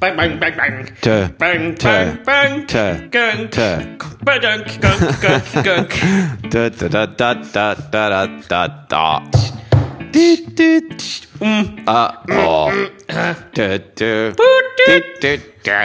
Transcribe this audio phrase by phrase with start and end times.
[0.00, 0.16] bang.
[0.16, 0.88] Bang, bang, bang, bang.
[1.02, 1.28] Tø.
[1.38, 1.88] Bang, Tø.
[1.88, 2.66] bang, bang.
[2.66, 2.86] Tø.
[3.10, 3.50] Gunk.
[3.52, 3.70] Tø.
[4.24, 5.92] Badunk, gunk, gunk, gunk.
[6.52, 9.20] Da, da, da, da, da, da, da, da.
[10.12, 10.80] Du, du,
[11.40, 11.84] mm.
[11.86, 12.70] Ah, å.
[13.54, 14.32] Du, du.
[14.34, 15.78] Du, du, du.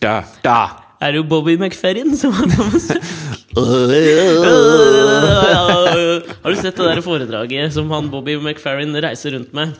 [0.00, 0.58] Da, da.
[1.00, 3.02] Er det jo Bobby McFerrin som har på besøk?
[6.44, 9.72] Har du sett det der foredraget som han Bobby McFerrin reiser rundt med?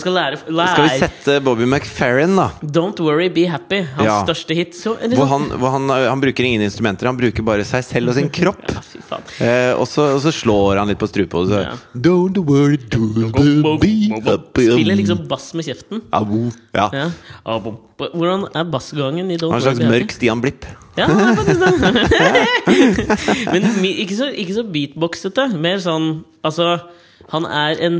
[0.00, 2.46] Skal lære, Skal vi sette Bobby McFerrin, da?
[2.62, 3.82] Don't Worry, Be Happy.
[3.96, 4.18] Hans Ja.
[4.24, 4.74] største hit.
[4.76, 8.08] Så, Hvor sånn- han, hvor han, han bruker ingen instrumenter, han bruker bare seg selv
[8.08, 8.62] og sin kropp.
[8.70, 8.80] Ja.
[9.44, 11.72] Eh, og, så, og så slår han litt på så Ja.
[11.96, 16.02] Don't worry, don't be happy Spiller liksom bass med kjeften.
[16.74, 16.90] Ja.
[16.92, 17.10] Ja.
[17.98, 19.70] Hvordan er bassgangen i Don't Worry Be Happy?
[19.70, 20.64] en slags mørk Stian Blipp.
[20.96, 23.44] Ja, faktisk det.
[23.52, 25.48] Men ikke så, ikke så beatboxete.
[25.58, 26.10] Mer sånn
[26.44, 26.74] Altså,
[27.32, 27.94] han er en,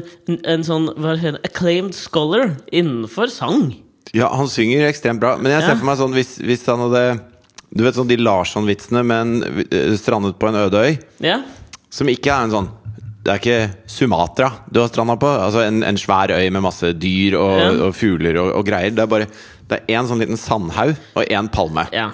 [0.44, 3.70] en sånn hva heter det, acclaimed scholar innenfor sang.
[4.14, 5.34] Ja, han synger ekstremt bra.
[5.40, 7.04] Men jeg ser for meg sånn hvis, hvis han hadde
[7.74, 9.32] Du vet sånn de Larsson-vitsene, men
[9.64, 10.92] eh, strandet på en øde øy.
[11.24, 11.40] Ja.
[11.90, 12.68] Som ikke er en sånn
[13.24, 15.30] Det er ikke Sumatra du har stranda på.
[15.48, 17.72] Altså en, en svær øy med masse dyr og, Ja.
[17.88, 18.92] og fugler og, og greier.
[18.94, 19.30] Det er bare
[19.64, 21.88] Det er én sånn liten sandhaug og én palme.
[21.96, 22.10] Ja.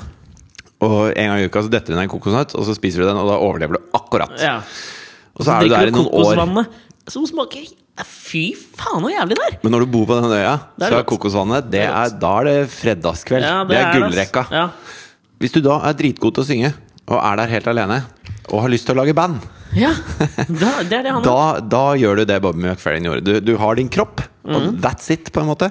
[0.80, 3.10] Og en gang i uka så detter det ned en kokosnøtt, og så spiser du
[3.10, 4.32] den, og da overlever du akkurat.
[4.40, 4.60] ja.
[5.40, 6.66] Og så er du der i noen år.
[7.08, 7.68] som smaker
[8.06, 9.56] Fy faen, så jævlig det er!
[9.64, 12.30] Men når du bor på den øya, er så er kokosvannet det Det er Da
[12.40, 13.44] er det fredagskveld.
[13.44, 14.44] Ja, det, er er gullrekka.
[14.54, 14.62] Ja.
[15.40, 16.70] Hvis du da er dritgod til å synge,
[17.10, 17.98] og er der helt alene,
[18.48, 19.44] og har lyst til å lage band,
[19.76, 19.92] ja.
[20.48, 23.22] Da, det er det han da, da gjør du det Bobby McFerrin gjorde.
[23.26, 24.56] Du, du har din kropp, mm.
[24.56, 25.70] og that's it, på en måte.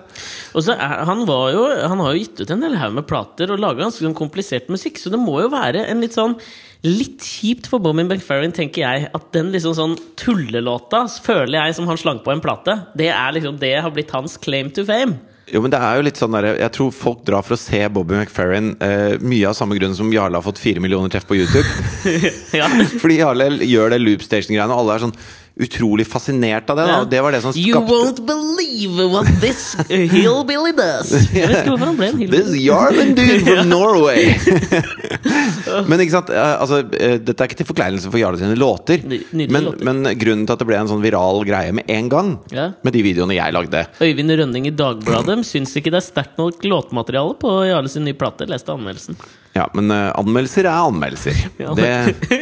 [0.54, 3.08] Og så er, han, var jo, han har jo gitt ut en hel haug med
[3.10, 6.40] plater og laga ganske sånn komplisert musikk, så det må jo være en litt sånn
[6.80, 11.90] Litt kjipt for Bobby McFerrin, tenker jeg, at den liksom sånn tullelåta, føler jeg, som
[11.92, 15.18] han slang på en plate, det er liksom det har blitt hans claim to fame.
[15.50, 17.82] Jo, men det er jo litt sånn der, Jeg tror folk drar for å se
[17.94, 21.40] Bobby McFerrin eh, mye av samme grunn som Jarle har fått fire millioner treff på
[21.40, 21.66] YouTube.
[22.60, 22.70] ja.
[23.02, 25.16] Fordi Jarle gjør det loopstation-greiene, og alle er sånn
[25.60, 26.86] utrolig fascinert av det.
[26.88, 27.00] Ja.
[27.12, 31.12] Det var det som You won't believe what this hillbilly does.
[31.36, 33.16] Jeg vet ikke hvorfor han ble en This hillbilly.
[33.20, 34.24] Dude from Norway!
[35.90, 39.04] men ikke sant, eh, altså, eh, dette er ikke til forkleinelse for Jarle sine låter.
[39.04, 39.84] Men, låter.
[39.90, 42.70] men grunnen til at det ble en sånn viral greie med en gang, Ja.
[42.84, 46.64] med de videoene jeg lagde Øyvind Rønning i Dagbladet syns ikke det er sterkt nok
[46.66, 48.48] låtmateriale på Jarle sin nye plate.
[48.50, 49.20] Leste anmeldelsen.
[49.60, 51.46] Ja, men uh, anmeldelser er anmeldelser.
[51.60, 51.76] Ja.
[51.76, 51.92] Det,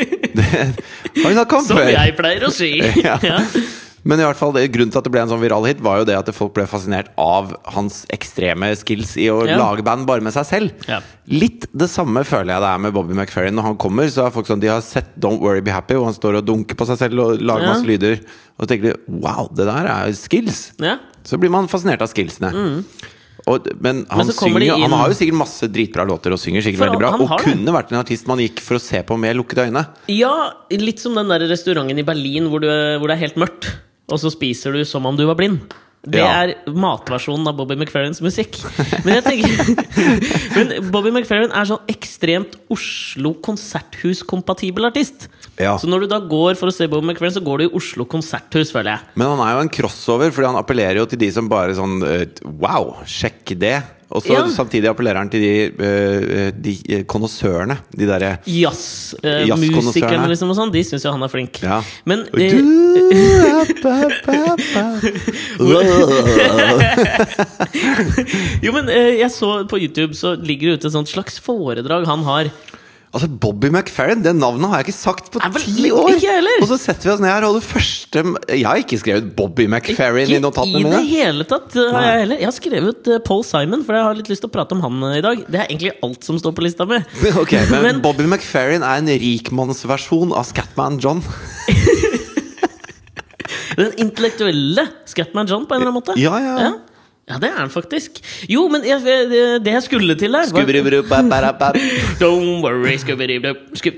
[0.38, 1.90] det har vi snakket om Som før.
[1.90, 2.72] jeg pleier å si!
[3.02, 3.18] Ja.
[3.26, 3.42] Ja.
[4.08, 6.00] Men i hvert fall, det, grunnen til at det ble en sånn viral hit, var
[6.00, 10.24] jo det at folk ble fascinert av hans ekstreme skills i å lage band bare
[10.24, 10.86] med seg selv.
[10.88, 11.02] Ja.
[11.28, 13.58] Litt det samme føler jeg det er med Bobby McFerrin.
[13.58, 16.08] Når han kommer, så er folk sånn De har sett Don't Worry Be Happy, og
[16.08, 18.22] han står og dunker på seg selv og lager masse lyder.
[18.56, 20.70] Og så tenker de wow, det der er skills!
[20.80, 21.00] Ja.
[21.28, 22.54] Så blir man fascinert av skillsene.
[23.48, 26.66] Og, men han, men synger, inn- han har jo sikkert masse dritbra låter og synger
[26.66, 27.12] sikkert For veldig bra.
[27.16, 27.38] Og det.
[27.46, 29.86] kunne vært en artist man gikk for å se på med lukkede øyne.
[30.12, 30.34] Ja,
[30.76, 32.68] litt som den der restauranten i Berlin hvor, du,
[33.00, 33.70] hvor det er helt mørkt,
[34.12, 35.62] og så spiser du som om du var blind.
[36.08, 36.28] Det Ja.
[36.46, 38.56] er matversjonen av Bobby McFerrins musikk.
[39.04, 39.52] Men jeg tenker
[40.58, 45.28] Men Bobby McFerrin er sånn ekstremt Oslo konserthus-kompatibel artist.
[45.60, 45.76] Ja.
[45.82, 48.06] Så når du da går for å se Bobby McFerrin, så går du i Oslo
[48.10, 49.06] konserthus, føler jeg.
[49.20, 52.00] Men han er jo en crossover, fordi han appellerer jo til de som bare sånn
[52.08, 53.78] eh, Wow, sjekk det!
[54.10, 54.46] Og så Ja.
[54.48, 57.76] samtidig appellerer han til de, uh, de eh, konnoissørene.
[57.92, 60.28] De derre Jazzmusikerne Jazzkonnoissørene.
[60.32, 61.60] liksom, og sånn, de syns jo han er flink.
[61.62, 61.82] Ja.
[62.06, 62.56] Men eh.
[68.64, 72.08] Jo, men eh, jeg så på YouTube så ligger det ute et sånt slags foredrag
[72.10, 72.52] han har.
[73.18, 76.12] Altså, Bobby McFerrin, det navnet har jeg ikke sagt på vel, ti år!
[76.14, 76.60] ikke heller.
[76.62, 78.22] Og så setter vi oss ned her, og det første
[78.54, 81.00] Jeg har ikke skrevet Bobby McFerrin i Ikke i det mine.
[81.10, 82.38] hele tatt eh, har jeg heller.
[82.44, 84.84] Jeg har skrevet eh, Paul Simon, for jeg har litt lyst til å prate om
[84.86, 85.42] han eh, i dag.
[85.50, 87.02] Det er egentlig alt som står på lista mi.
[87.42, 91.26] Ok, men, Men- Bobby McFerrin er en rikmannsversjon av Scatman John.
[93.78, 96.16] Den intellektuelle Scatman John, på en eller annen måte.
[96.22, 96.54] Ja, ja.
[96.68, 96.72] ja.
[97.28, 98.22] Ja, det er han faktisk.
[98.48, 100.64] Jo, men jeg, det jeg skulle til der var-.
[102.22, 102.94] Don't worry.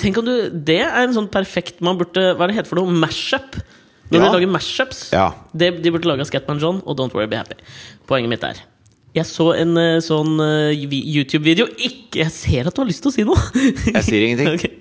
[0.01, 0.33] Tenk om du
[0.65, 2.89] Det er en sånn perfekt Man burde Hva er det heter for noe?
[3.03, 3.59] Mashup.
[4.09, 4.25] Når Ja.
[4.25, 5.03] de lager mashups.
[5.13, 5.27] Ja.
[5.53, 7.59] De, de burde lage Scatman John og Don't Worry Be Happy.
[8.09, 8.63] Poenget mitt er
[9.13, 13.09] Jeg så en eh, sånn eh, YouTube-video Ikke Jeg ser at du har lyst til
[13.11, 13.37] å si noe!
[13.95, 14.49] Jeg sier ingenting.
[14.57, 14.73] Okay.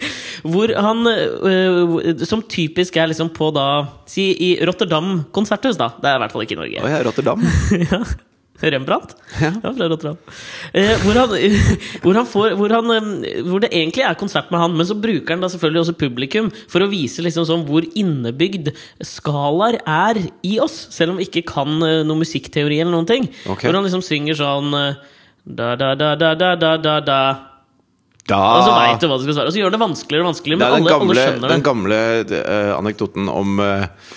[0.49, 3.67] Hvor han eh, Som typisk er liksom på da
[4.09, 5.91] Si i Rotterdam konserthus, da.
[6.01, 6.81] Det er i hvert fall ikke i Norge.
[6.85, 7.44] Oh, ja, Rotterdam.
[7.85, 8.01] ja.
[8.60, 9.52] Rembrandt ja.
[9.62, 10.16] Fra Rotterdam.
[10.72, 11.34] Eh, hvor, han,
[12.02, 14.96] hvor, han får, hvor, han, eh, hvor, det egentlig er konsert med han, men så
[14.99, 18.72] bruker han da selvfølgelig også publikum for å vise liksom sånn hvor innebygd
[19.05, 23.31] skalaer er i oss, selv om vi ikke kan eh, noe musikkteori eller noen ting.
[23.46, 23.69] Okay.
[23.69, 25.06] Hvor han liksom synger sånn eh,
[25.49, 27.20] da, da, da, da, da, da, da, da.
[28.28, 29.49] Og så veit du hva du skal svare.
[29.49, 30.60] Og så gjør det vanskeligere og vanskeligere.
[30.60, 31.55] Men alle, gamle, alle skjønner det.
[31.55, 34.16] Den gamle uh, anekdoten om uh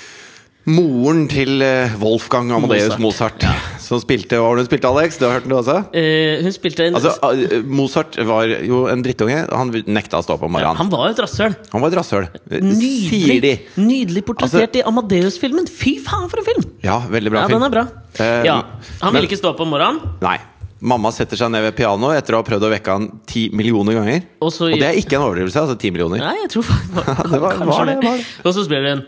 [0.69, 3.41] moren til eh, Wolfgang Amadeus Mozart.
[3.91, 5.17] Som spilte Hva var det hun spilte, Alex?
[5.19, 5.77] Du har hørt den, du også?
[5.97, 9.39] Eh, hun spilte en Altså, eh, Mozart var jo en drittunge.
[9.51, 10.77] Han nekta å stå opp om morgenen.
[10.79, 11.57] Han var jo et rasshøl.
[11.73, 12.29] Han var et rasshøl.
[12.61, 15.67] Nydelig, nydelig portrettert i Amadeus-filmen.
[15.67, 16.69] Fy faen, for en film!
[16.85, 17.59] Ja, veldig bra Ja, film.
[17.59, 17.85] den er bra.
[18.21, 18.59] Eh, Ja,
[19.01, 19.99] Han ville ikke stå opp om morgenen.
[20.23, 20.37] Nei.
[20.81, 23.93] Mamma setter seg ned ved pianoet etter å ha prøvd å vekke han ti millioner
[23.99, 24.23] ganger.
[24.41, 25.59] Og så- Og det er ikke en overdrivelse.
[25.61, 26.17] altså ti millioner.
[26.23, 26.95] Nei, jeg tror faktisk
[27.33, 28.25] det var- var det, var det.
[28.45, 29.03] Og så spiller den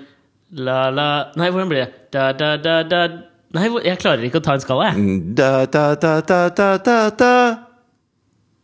[0.53, 1.91] la, la Nei, hvordan blir det?
[2.13, 3.07] Da, da, da, da
[3.53, 5.17] Nei, jeg klarer ikke å ta en skala, jeg.
[5.37, 7.33] Da, da, da, da, da, da, da.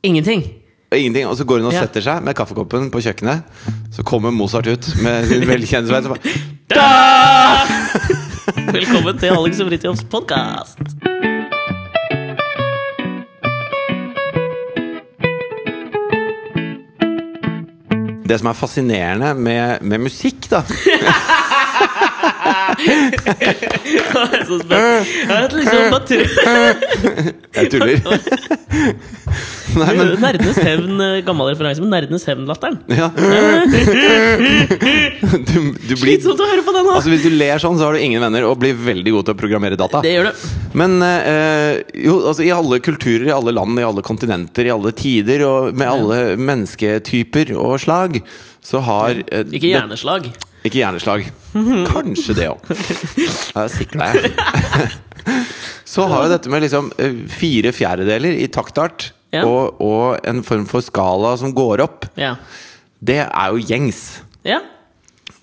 [0.02, 0.42] Ingenting.
[0.90, 3.46] Ingenting, og så går hun og setter seg med kaffekoppen på kjøkkenet.
[3.94, 6.34] Så kommer Mozart ut med sin velkjente sveis og bare
[6.74, 6.88] Da!
[8.80, 10.82] Velkommen til Alex og Fritjofs podkast.
[18.26, 20.66] Det som er fascinerende med, med musikk, da
[24.48, 25.08] Så spent.
[25.30, 26.30] Jeg liksom bare tuller.
[27.56, 27.98] Jeg tuller.
[29.70, 32.80] Nei, men Nerdenes hevn, eh, gammel referanse, men Nerdenes hevn-latteren.
[32.90, 33.10] ja.
[35.20, 36.94] Du, du blir Slitsomt å høre på den nå!
[36.96, 39.36] Altså Hvis du ler sånn, så har du ingen venner og blir veldig god til
[39.36, 40.00] å programmere data.
[40.04, 40.34] Det gjør du
[40.80, 44.92] Men eh, jo, altså i alle kulturer, i alle land, i alle kontinenter, i alle
[44.98, 48.22] tider, og med alle mennesketyper og slag,
[48.66, 50.32] så har eh, Ikke det- hjerneslag.
[50.66, 51.30] Ikke hjerneslag.
[51.90, 52.66] Kanskje det òg.
[52.70, 54.34] Jeg sikler jeg.
[55.90, 59.44] Så har jo dette med liksom eh, fire fjerdedeler i taktart Ja.
[59.46, 62.36] og, og en form for skala som går opp, Ja.
[63.02, 64.20] det er jo gjengs.
[64.46, 64.62] ja.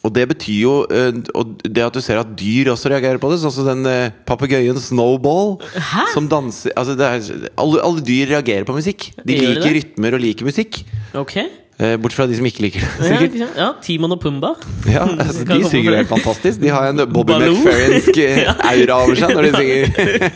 [0.07, 3.27] Og det betyr jo eh, Og det at du ser at dyr også reagerer på
[3.33, 6.05] det, sånn som den uh, papegøyen Snowball Hæ?
[6.13, 9.09] som danser altså det er, alle, alle dyr reagerer på musikk.
[9.27, 9.73] De Gjør liker det?
[9.81, 10.79] rytmer og liker musikk.
[11.19, 11.35] Ok.
[11.77, 12.89] Eh, Bortsett fra de som ikke liker det.
[12.89, 13.35] Ja, sikkert.
[13.37, 14.55] Ja, ja, Timon og Pumba.
[14.89, 16.61] Ja, altså, De synger helt fantastisk.
[16.63, 17.37] De har en Bobby.
[17.37, 20.31] McFerrinsk eh, aura over seg når de synger.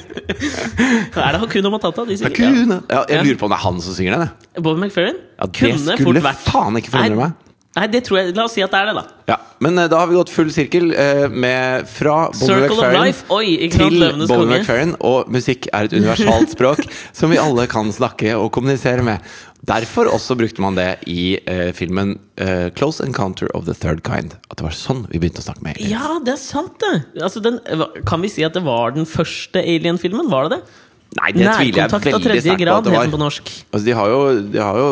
[1.16, 2.04] Er det Hakuna Matata?
[2.10, 2.37] De synger?
[2.37, 2.81] Hakuna.
[2.92, 4.34] Ja, jeg lurer på om det er han som synger den.
[4.60, 5.16] Bobby McFerrin?
[5.40, 7.46] Ja, det Kunne skulle fort vært faen ikke forundre meg.
[7.78, 9.02] Nei, det tror jeg La oss si at det er det, da.
[9.31, 14.26] Ja, Men eh, da har vi gått full sirkel eh, med fra Bobby McFerrin til
[14.26, 14.58] Bonnie.
[14.58, 14.96] McFerrin.
[15.06, 16.82] Og musikk er et universalt språk
[17.14, 19.22] som vi alle kan snakke og kommunisere med.
[19.70, 24.34] Derfor også brukte man det i eh, filmen eh, 'Close Encounter of the Third Kind'.
[24.50, 25.94] At det var sånn vi begynte å snakke med aliens.
[25.94, 27.23] Ja, det er sant, det.
[27.23, 27.61] Altså, den,
[28.08, 30.32] kan vi si at det var den første Alien-filmen?
[30.32, 30.81] Var det det?
[31.19, 33.07] Nei, det tviler jeg veldig sterkt på at det var.
[33.11, 34.19] Altså, de, har jo,
[34.53, 34.91] de har jo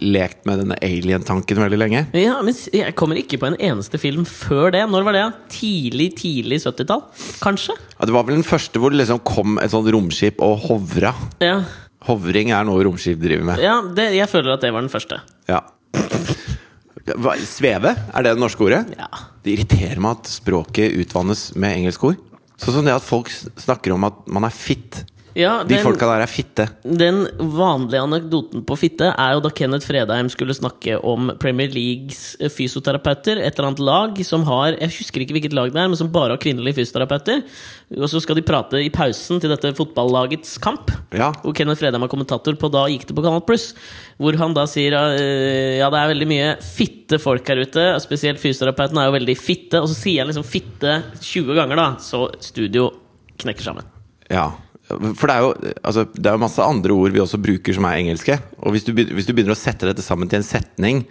[0.00, 2.00] lekt med denne alien-tanken veldig lenge.
[2.16, 4.86] Ja, men jeg kommer ikke på en eneste film før det.
[4.88, 5.26] Når var det?
[5.52, 7.04] Tidlig, tidlig 70-tall?
[7.44, 7.76] Kanskje?
[7.98, 11.12] Ja, det var vel den første hvor det liksom kom et sånt romskip og hovra.
[11.44, 11.60] Ja,
[12.08, 13.60] Hovring er noe romskip driver med.
[13.60, 15.18] ja det, jeg føler at det var den første.
[15.50, 15.64] Ja.
[17.18, 17.92] Hva, sveve?
[18.14, 18.84] Er det det norske ordet?
[18.96, 19.08] Ja.
[19.44, 22.24] Det irriterer meg at språket utvannes med engelske ord.
[22.58, 25.02] Sånn som det at folk snakker om at man er fit.
[25.36, 26.64] Ja, De folka der er fitte.
[26.82, 32.36] den vanlige anekdoten på fitte er jo da Kenneth Fredheim skulle snakke om Premier Leagues
[32.40, 33.38] eh, fysioterapeuter.
[33.38, 36.10] Et eller annet lag som har Jeg husker ikke hvilket lag det er, men som
[36.10, 37.42] bare har kvinnelige fysioterapeuter.
[37.98, 40.90] Og så skal de prate i pausen til dette fotballagets kamp.
[41.12, 41.30] Ja.
[41.42, 43.74] Hvor Kenneth Fredheim er kommentator på Da gikk det på Kanal Pluss.
[44.18, 45.18] Hvor han da sier at
[45.78, 47.84] ja, det er veldig mye fitte folk her ute.
[48.02, 49.80] Spesielt fysioterapeuten er jo veldig fitte.
[49.84, 51.88] Og så sier han liksom fitte 20 ganger, da.
[52.02, 52.90] Så studio
[53.38, 53.86] knekker sammen.
[54.32, 54.48] ja.
[54.88, 57.86] For det er, jo, altså, det er jo masse andre ord vi også bruker som
[57.88, 58.38] er engelske.
[58.62, 61.02] Og hvis du, hvis du begynner å sette dette sammen til en setning,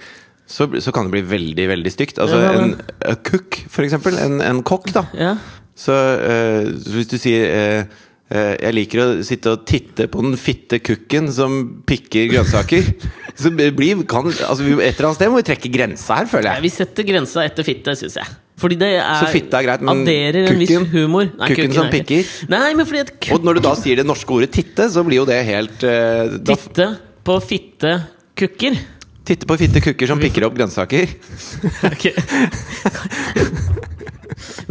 [0.48, 2.22] så, så kan det bli veldig veldig stygt.
[2.24, 4.18] Altså Ja, en a cook, for eksempel.
[4.24, 5.06] En, en kokk, da.
[5.18, 5.36] Ja.
[5.78, 10.34] Så uh, så hvis du sier eh, Jeg liker å sitte og titte på den
[10.36, 11.54] fitte kukken som
[11.88, 12.90] pikker grønnsaker.
[13.40, 16.58] Så blir, kan, altså, et eller annet sted må vi trekke grensa her, føler jeg.
[16.58, 16.66] jeg.
[16.66, 18.32] Vi setter grensa etter fitte, syns jeg.
[18.58, 21.28] Fordi det er Så fitte er greit, men kukken, en viss kukken- humor.
[21.38, 22.32] Nei, kukken som er pikker?
[22.50, 25.22] Nei, men fordi at Og når du da sier det norske ordet titte, så blir
[25.22, 26.90] jo det helt uh, titte
[27.28, 27.94] på fitte
[28.38, 28.80] kukker
[29.28, 31.14] Titte på fitte kukker som pikker opp grønnsaker.
[31.92, 32.06] Ok.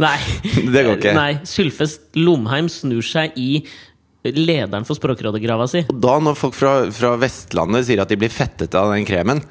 [0.01, 0.17] Nei.
[0.73, 1.13] Det går ikke.
[1.17, 3.63] Nei, Sylfest Lomheim snur seg i
[4.27, 5.85] lederen for Språkrådet-grava si.
[5.87, 9.43] Og da når folk fra, fra Vestlandet sier at de blir fettet av den kremen,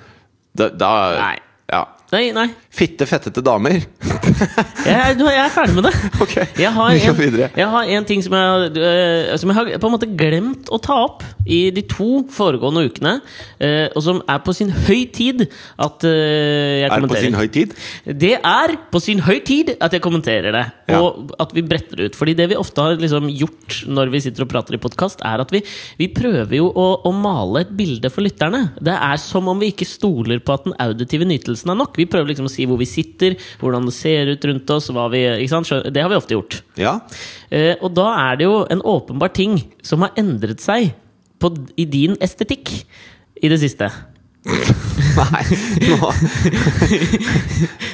[0.56, 1.36] da, da Nei.
[1.72, 1.82] Ja.
[2.12, 2.46] Nei, nei.
[2.70, 3.80] Fitte, fettete damer.
[4.86, 5.92] Jeg, nå er jeg ferdig med det.
[6.22, 7.46] Ok, Jeg har, vi går en, videre.
[7.58, 10.78] jeg har en ting som jeg, uh, som jeg har på en måte glemt å
[10.82, 13.12] ta opp i de to foregående ukene,
[13.62, 17.38] uh, og som er på sin høy tid at uh, jeg Er det på sin
[17.38, 17.74] høy tid?
[18.24, 21.00] Det er på sin høy tid at jeg kommenterer det, Ja.
[21.02, 22.18] og at vi bretter det ut.
[22.18, 25.42] Fordi det vi ofte har liksom gjort når vi sitter og prater i podkast, er
[25.42, 25.62] at vi,
[25.98, 28.68] vi prøver jo å, å male et bilde for lytterne.
[28.78, 31.95] Det er som om vi ikke stoler på at den auditive nytelsen er nok.
[31.96, 34.90] Vi prøver liksom å si hvor vi sitter, hvordan det ser ut rundt oss.
[35.12, 35.22] Vi?
[35.90, 36.60] Det har vi ofte gjort.
[36.80, 36.98] Ja.
[37.50, 40.92] Eh, og da er det jo en åpenbar ting som har endret seg
[41.42, 42.70] på, i din estetikk
[43.42, 43.90] i det siste.
[45.16, 45.40] Nei,
[45.90, 45.96] nå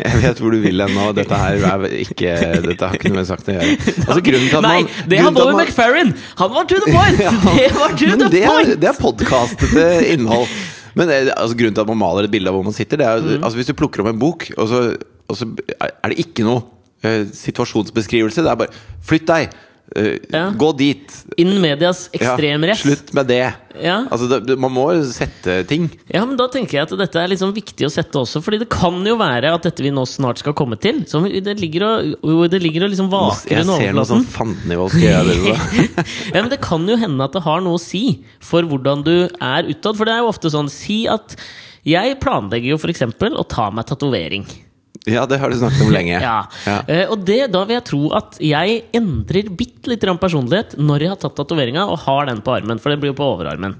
[0.03, 1.07] Jeg vet hvor du vil hen nå.
[1.17, 2.35] Dette her er ikke
[2.67, 3.77] Dette har ikke noe med saken å gjøre.
[4.03, 6.13] Altså, grunnen til at Nei, det har Bobby man- McFerrin!
[6.43, 7.23] Han var to the point!
[7.27, 8.75] Ja, Det var to the det er, point!
[8.83, 10.53] det er podkastete innhold.
[10.99, 13.21] Men altså, grunnen til at man maler et bilde av hvor man sitter, det er
[13.23, 13.43] Mm.
[13.45, 14.81] altså, Hvis du plukker opp en bok, og så,
[15.29, 15.49] og så
[15.81, 16.63] er det ikke noe
[17.05, 19.55] uh, situasjonsbeskrivelse, det er bare Flytt deg!
[19.97, 20.51] Eh, Ja.
[20.57, 21.13] Gå dit!
[21.37, 22.79] Innen medias Ja, ekstremrett.
[22.83, 23.43] slutt med det!
[23.83, 24.03] Ja.
[24.13, 25.87] Altså, det, man må sette ting.
[26.13, 28.43] ja, men da tenker jeg at dette er liksom viktig å sette også.
[28.45, 31.55] Fordi det kan jo være at dette vi nå snart skal komme til som Det
[31.61, 31.87] ligger
[32.23, 34.11] og, det ligger og liksom vaker Jeg under ser noe overflaten.
[34.13, 35.89] sånn fandenivold skal gjøre det.
[36.35, 38.05] ja, men det kan jo hende at det har noe å si
[38.45, 39.97] for hvordan du er utad.
[39.97, 41.37] For det er jo ofte sånn Si at
[41.89, 43.03] jeg planlegger jo f.eks.
[43.33, 44.45] å ta meg tatovering.
[45.09, 46.21] Ja, det har du snakket om lenge.
[46.23, 46.37] Ja.
[46.69, 46.79] Ja.
[46.87, 51.15] Uh, og det, da vil jeg tro at jeg endrer bitte litt personlighet når jeg
[51.15, 52.79] har tatt tatoveringa og har den på armen.
[52.83, 53.79] For det blir jo på overarmen.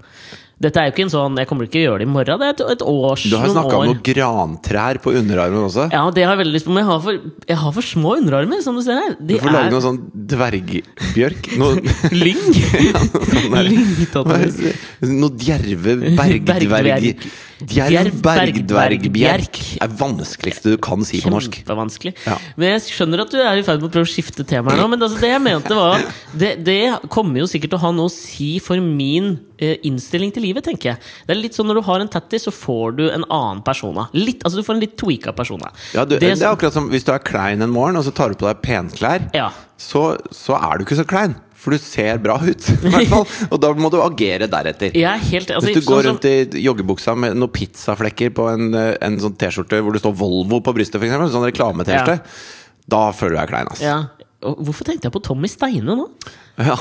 [0.63, 2.39] Dette er jo ikke en sånn Jeg kommer ikke å gjøre det i morgen.
[2.39, 5.89] Det er et, et års Du har snakka om noen grantrær på underarmen også.
[5.91, 7.19] Ja, det har jeg veldig lyst på, men jeg har for,
[7.51, 9.17] jeg har for små underarmer, som du ser her.
[9.19, 10.01] Du får får lage er noe sånn
[10.35, 11.49] dvergbjørk.
[11.59, 11.83] Noe,
[12.25, 12.43] lyng.
[13.33, 14.77] sånn der- Lyngtatovering.
[15.17, 17.27] Noe djerve bergdverg...
[17.69, 18.61] Bergdverg.
[18.67, 21.61] Djerv Djerv er vanskeligste du kan si på norsk.
[21.61, 22.15] Kjempevanskelig.
[22.27, 22.37] Ja.
[22.57, 24.83] Men jeg skjønner at du er i ferd med å prøve å skifte tema her
[24.83, 24.89] nå.
[24.93, 26.05] Men altså, det jeg mente var
[26.39, 26.79] det, det
[27.13, 30.67] kommer jo sikkert til å ha noe å si for min eh, innstilling til livet,
[30.69, 31.13] tenker jeg.
[31.29, 34.09] Det er litt sånn Når du har en tattis, så får du en annen persona.
[34.17, 35.71] Litt, altså Du får en litt tweaka persona.
[35.95, 38.15] Ja, du, Det det, er akkurat som hvis du er klein en morgen, og så
[38.15, 39.51] tar du på deg penklær, Ja.
[39.81, 41.37] så, så er du ikke så klein.
[41.63, 43.27] For du ser bra ut, i hvert fall.
[43.55, 44.97] Og da må du agere deretter.
[44.99, 48.73] Er helt altså, Hvis du sånn går rundt i joggebuksa med noen pizzaflekker på en,
[48.75, 52.19] eh, en sånn T-skjorte hvor det står Volvo på brystet, eksempel, sånn reklame-T-skjorte,
[52.91, 53.71] da føler du deg klein.
[53.71, 53.85] ass.
[53.85, 54.01] ja.
[54.43, 56.07] Hvorfor tenkte jeg på Tommy Steine nå?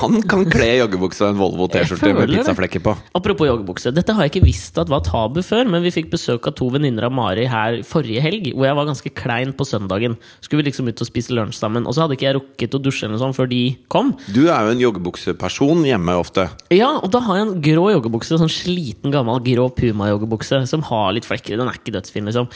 [0.02, 2.92] Han kan kle joggebukse og en Volvo T-skjorte med pizzaflekker på.
[3.16, 3.92] Apropos joggebukse.
[3.94, 6.68] Dette har jeg ikke visst at var tabu før, men vi fikk besøk av to
[6.74, 10.18] venninner av Mari her forrige helg, hvor jeg var ganske klein på søndagen.
[10.42, 12.82] Skulle vi liksom ut og spise lunsj sammen, og så hadde ikke jeg rukket å
[12.82, 14.12] dusje eller noe sånt før de kom.
[14.34, 16.50] Du er jo en joggebukseperson hjemme ofte.
[16.74, 21.16] Ja, og da har jeg en grå joggebukse, sånn sliten, gammel grå Puma-joggebukse, som har
[21.16, 21.56] litt flekker.
[21.56, 22.52] Den er ikke dødsfin, liksom.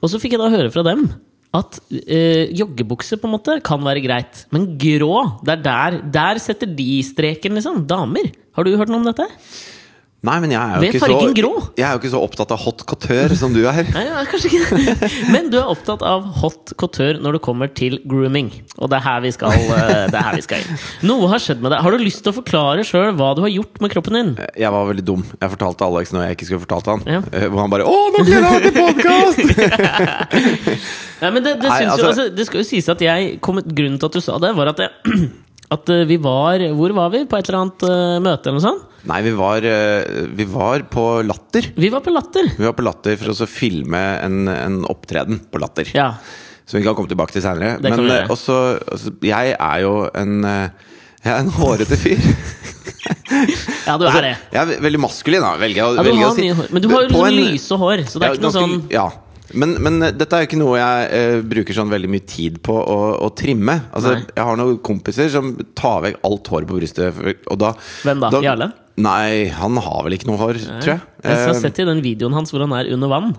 [0.00, 1.08] Og så fikk jeg da høre fra dem
[1.54, 6.40] at øh, joggebukse på en måte kan være greit, men grå, det er der, der
[6.42, 7.84] setter de streken, liksom.
[7.86, 8.32] Damer.
[8.54, 9.26] Har du hørt noe om dette?
[10.24, 11.06] Nei, men jeg er jo ikke så.
[11.76, 13.82] Jeg er jo ikke så opptatt av hot couture som du er.
[13.96, 15.08] Nei, ja, kanskje ikke det.
[15.34, 18.48] Men du er opptatt av hot couture når det kommer til grooming.
[18.78, 20.80] Og det er her vi skal, eh, det er her vi skal inn.
[21.10, 21.82] Noe har skjedd med deg.
[21.84, 24.32] Har du lyst til å forklare sjøl hva du har gjort med kroppen din?
[24.56, 25.26] Jeg var veldig dum.
[25.42, 27.04] Jeg fortalte Alex noe jeg ikke skulle fortalt han.
[27.10, 27.20] Ja.
[27.28, 29.40] Eh, Hvor han bare 'Å, nå gleder jeg meg til podkast!'
[31.22, 33.60] Nei, men det, det, Nei, altså- jo, altså, det skal jo sies at jeg kom,
[33.60, 34.90] Grunnen til at du sa det, var at, jeg,
[35.76, 37.24] at eh, vi var Hvor var vi?
[37.28, 38.90] På et eller annet eh, møte eller noe sånt?
[39.04, 41.66] Nei, vi var, eh, vi var på Latter.
[41.76, 42.48] Vi var på Latter.
[42.56, 45.90] Vi var på Latter for å så filme en, en opptreden på Latter.
[45.96, 46.14] Ja.
[46.64, 47.76] Som vi kan komme tilbake til seinere.
[47.84, 48.54] Men eh, også,
[48.88, 50.70] også Jeg er jo en eh,
[51.26, 52.22] Jeg er en hårete fyr.
[53.86, 54.32] ja, du Altså, er det.
[54.54, 56.72] jeg er veldig maskulin, da, velger Ja, du velger har å si.
[56.72, 58.76] Men du har jo liksom en- lyse hår, så det er Ja, ikke noe sånn
[58.94, 59.06] Ja.
[59.54, 62.74] Men, men dette er jo ikke noe jeg eh, bruker sånn veldig mye tid på
[62.74, 63.74] å, å trimme.
[63.94, 64.24] Altså, Nei.
[64.34, 67.20] jeg har noen kompiser som tar vekk alt håret på brystet.
[67.52, 67.74] Og da,
[68.08, 68.30] Hvem da?
[68.42, 68.70] Jarle?
[68.96, 71.00] Nei, han har vel ikke noe hår, tror jeg.
[71.24, 73.32] Jeg har Eh, sett i den videoen hans hvor han er under vann.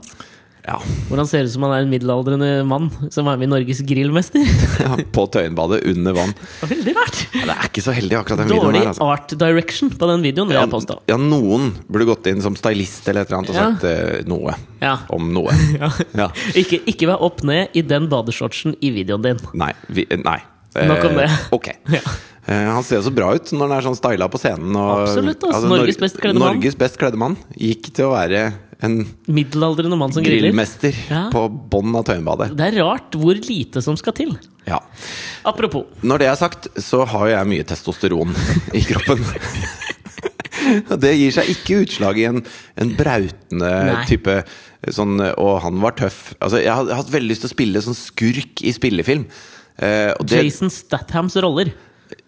[0.67, 3.51] ja, Hvor han ser ut som han er en middelaldrende mann som er med i
[3.53, 4.41] Norges grillmester.
[4.83, 6.33] ja, på Tøyenbadet under vann.
[6.65, 7.21] Veldig rart.
[7.38, 8.89] Ja, det er ikke så heldig, akkurat den videoen Dårlig her.
[8.91, 9.07] Altså.
[9.13, 10.97] art direction på den videoen, vil Ja, jeg påstå.
[11.07, 13.69] ja, noen burde gått inn som stylist eller et eller annet og Ja.
[13.69, 14.97] sagt uh, noe Ja.
[15.09, 15.53] om noe.
[15.79, 15.91] Ja.
[16.17, 16.27] Ja.
[16.57, 19.39] Ikke, ikke vær opp ned i den badeshortsen i videoen din.
[19.53, 19.71] Nei.
[19.88, 20.41] Vi, nei.
[20.75, 21.29] Nok om det.
[21.29, 21.69] Eh, Ok.
[22.46, 24.75] Eh, han ser jo så bra ut når han er sånn styla på scenen.
[24.78, 25.66] Og, Absolutt, ass.
[25.66, 26.60] Norges best kledde mann.
[26.60, 28.44] Norges best kledde mann gikk til å være
[28.86, 29.00] en
[29.32, 30.52] Middelaldrende mann som griller.
[30.52, 31.30] grillmester Ja.
[31.32, 32.52] på bånn av Tøyenbadet.
[32.60, 34.36] Det er rart hvor lite som skal til.
[34.68, 34.80] Ja.
[35.46, 35.86] Apropos.
[36.04, 38.36] Når det er sagt, så har jo jeg mye testosteron
[38.74, 39.24] i kroppen.
[40.90, 42.40] Det gir seg ikke utslag i en,
[42.80, 44.06] en brautende Nei.
[44.10, 44.38] type
[44.96, 46.34] sånn Og han var tøff.
[46.40, 49.28] Altså, jeg har hatt veldig lyst til å spille sånn skurk i spillefilm.
[49.78, 51.74] Eh, det, Jason Stathams roller.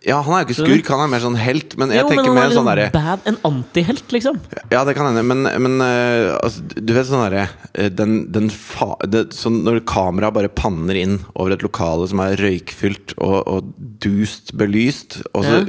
[0.07, 1.73] Ja, han er jo ikke skurk, han er mer sånn helt.
[1.79, 4.37] Men jeg Jo, men tenker han mer er sånn liksom derre bad, en antihelt, liksom.
[4.71, 8.51] Ja, det kan hende, men, men uh, altså, du vet sånn derre eh, den, den
[8.53, 13.39] fa det, sånn Når kameraet bare panner inn over et lokale som er røykfylt og,
[13.41, 15.59] og dust belyst, og så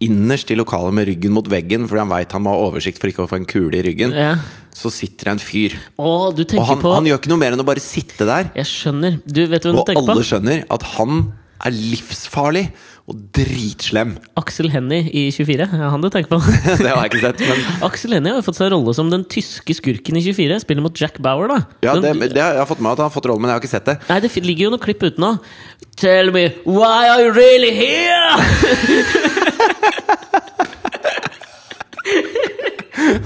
[0.00, 3.12] innerst i lokalet med ryggen mot veggen fordi han veit han må ha oversikt for
[3.12, 4.30] ikke å få en kule i ryggen, Ja.
[4.72, 5.76] så sitter det en fyr.
[6.00, 8.48] Å, du Og han, på han gjør ikke noe mer enn å bare sitte der.
[8.56, 9.20] Jeg skjønner.
[9.26, 11.20] Du vet hvem du Og tenker alle skjønner at han
[11.60, 12.70] er livsfarlig
[13.10, 14.12] og dritslem.
[14.38, 15.66] Aksel Hennie i 24.
[15.66, 16.38] er han du tenker på.
[16.82, 19.24] Det har jeg ikke sett, men Aksel Hennie har jo fått seg rolle som den
[19.30, 20.60] tyske skurken i 24.
[20.64, 21.58] Spiller mot Jack Bauer, da.
[21.86, 23.58] ja, det, det har jeg har fått med at han har fått rollen, men jeg
[23.58, 23.96] har ikke sett det.
[24.10, 25.34] Nei, det ligger jo noen klipp utenå.
[26.00, 28.30] Tell me, why are you really here?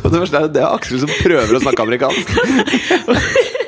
[0.05, 2.27] Og det verste er at det er Aksel som prøver å snakke amerikansk.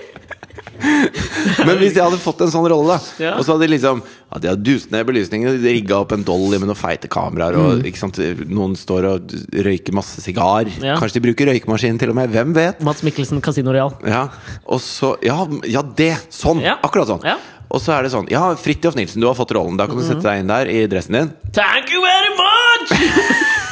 [1.66, 4.38] Men hvis jeg hadde fått en sånn rolle, da og så hadde de liksom ja,
[4.42, 7.72] De hadde dust ned belysningen, de rigga opp en dolly med noen feite kameraer, og
[7.76, 7.84] Mm.
[7.90, 8.18] ikke sant,
[8.50, 9.34] noen står og
[9.66, 10.68] røyker masse sigar.
[10.82, 10.96] Ja.
[11.00, 12.30] Kanskje de bruker røykemaskin til og med.
[12.34, 12.80] Hvem vet?
[12.86, 13.92] Mats Mikkelsen, Casino Real.
[14.06, 14.28] Ja,
[14.66, 16.12] og så Ja, ja det!
[16.30, 16.62] Sånn!
[16.82, 17.24] Akkurat sånn.
[17.70, 19.76] Og så er det sånn Ja, Fridtjof Nilsen, du har fått rollen.
[19.76, 20.08] Da kan du Mm.
[20.08, 21.32] sette deg inn der i dressen din.
[21.52, 22.88] Thank you very much!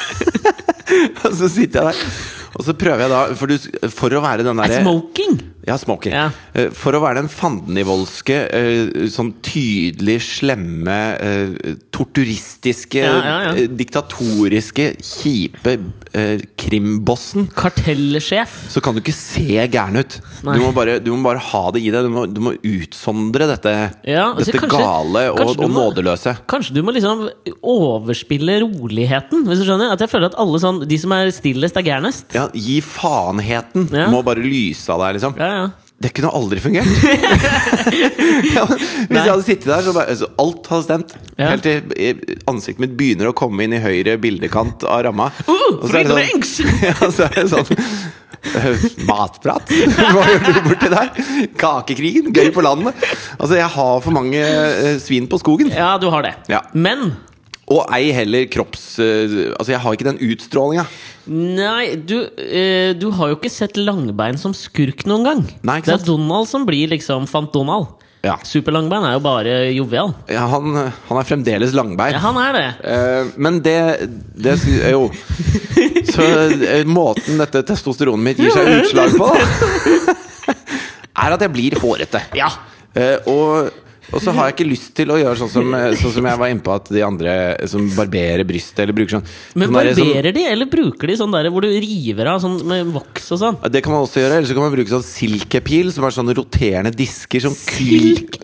[1.25, 1.97] Og så sitter jeg der.
[2.55, 5.41] Og så prøver jeg da For, du, for å være den derre Smoking!
[5.67, 6.13] Ja, smoking.
[6.13, 6.27] Ja.
[6.53, 14.91] Eh, For å være den fandenivoldske, eh, sånn tydelig slemme, eh, torturistiske, Ja, ja, diktatoriske,
[15.01, 15.79] kjipe
[16.61, 18.53] krimbossen, Kartellsjef.
[18.71, 20.19] så kan du ikke se gæren ut.
[20.45, 22.05] Du må, bare, du må bare ha det i deg.
[22.07, 23.73] Du må, du må utsondre dette,
[24.07, 26.37] Ja, altså, dette kanskje- gale og, kanskje og, og må- nådeløse.
[26.47, 27.25] Kanskje du må liksom
[27.63, 29.93] overspille roligheten, hvis du skjønner?
[29.95, 32.25] At jeg føler at alle sånn De som er stillest, er gærnest.
[32.35, 35.37] Ja, gi faenheten må bare lyse av deg, liksom.
[35.39, 35.65] Ja, ja.
[36.05, 36.89] Det kunne aldri fungert.
[38.55, 41.15] ja, hvis jeg hadde sittet der, så bare så Alt hadde stemt.
[41.39, 41.53] Ja.
[41.53, 45.31] Helt til ansiktet mitt begynner å komme inn i høyre bildekant av ramma.
[45.47, 47.71] Uh, Og så er det sånn, ja, så er det sånn
[49.09, 49.71] Matprat?
[50.13, 51.13] Hva gjør du borti der?
[51.63, 52.29] Kakekrigen?
[52.37, 52.99] Gøy på landet?
[53.39, 55.71] Altså, jeg har for mange eh, svin på skogen.
[55.73, 56.35] Ja, du har det.
[56.53, 56.61] Ja.
[56.77, 57.15] Men
[57.73, 58.99] Og ei heller kropps...
[59.01, 60.85] eh, altså, jeg har ikke den utstrålinga.
[61.27, 65.45] Nei, du, eh, du har jo ikke sett Langbein som skurk noen gang.
[65.65, 66.03] Nei, ikke det sant?
[66.03, 67.95] er Donald som blir liksom Fant Donald.
[68.25, 68.39] Ja.
[68.41, 70.15] Superlangbein er jo bare jovial.
[70.33, 72.15] Ja, han, han er fremdeles langbein.
[72.17, 72.63] Ja, han er det.
[72.89, 73.75] Eh, men det,
[74.41, 75.03] det sk- Jo.
[76.09, 76.25] Så
[76.65, 80.55] eh, måten dette testosteronet mitt gir seg utslag på, da,
[81.25, 82.23] er at jeg blir hårete.
[82.41, 82.49] Ja.
[82.97, 83.69] Eh, og,
[84.15, 86.39] og så har jeg ikke lyst til å gjøre sånn som, eh, sånn som jeg
[86.41, 87.35] var inne på at de andre
[87.71, 91.17] som barberer brystet, eller bruker sånn Men sånn barberer sånn- barberer de, eller bruker de
[91.21, 93.59] sånn der hvor du river av sånn med voks og sånn?
[93.71, 94.39] Det kan man også gjøre.
[94.39, 98.21] Eller så kan man bruke sånn silkepil, som er sånne roterende disker som Silkepil?
[98.25, 98.41] Silk?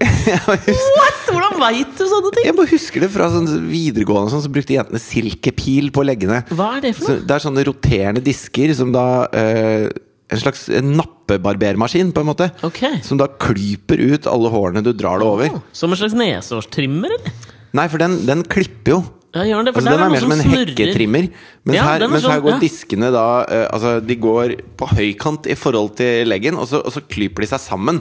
[0.30, 1.16] What?
[1.30, 2.44] Hvordan veit du sånne ting?
[2.48, 6.42] Jeg bare husker det fra sånn videregående, sånn, så brukte jentene silkepil på leggene.
[6.52, 7.24] Hva er det for Så noe?
[7.26, 9.88] det er sånne roterende disker som da eh,
[10.30, 12.50] En slags nappebarbermaskin, på en måte.
[12.66, 13.00] Okay.
[13.06, 15.56] Som da klyper ut alle hårene du drar det over.
[15.76, 17.48] Som en slags nesehårstrimmer, eller?
[17.76, 19.00] Nei, for den, den klipper jo.
[19.30, 19.70] Ja, det?
[19.76, 20.72] Altså, den er mer som en snurrer.
[20.72, 21.28] hekketrimmer.
[21.62, 22.58] Mens, Ja, her, mens sånn, her går ja.
[22.64, 26.90] diskene da uh, Altså, de går på høykant i forhold til leggen, og så, og
[26.96, 28.00] så klyper de seg sammen.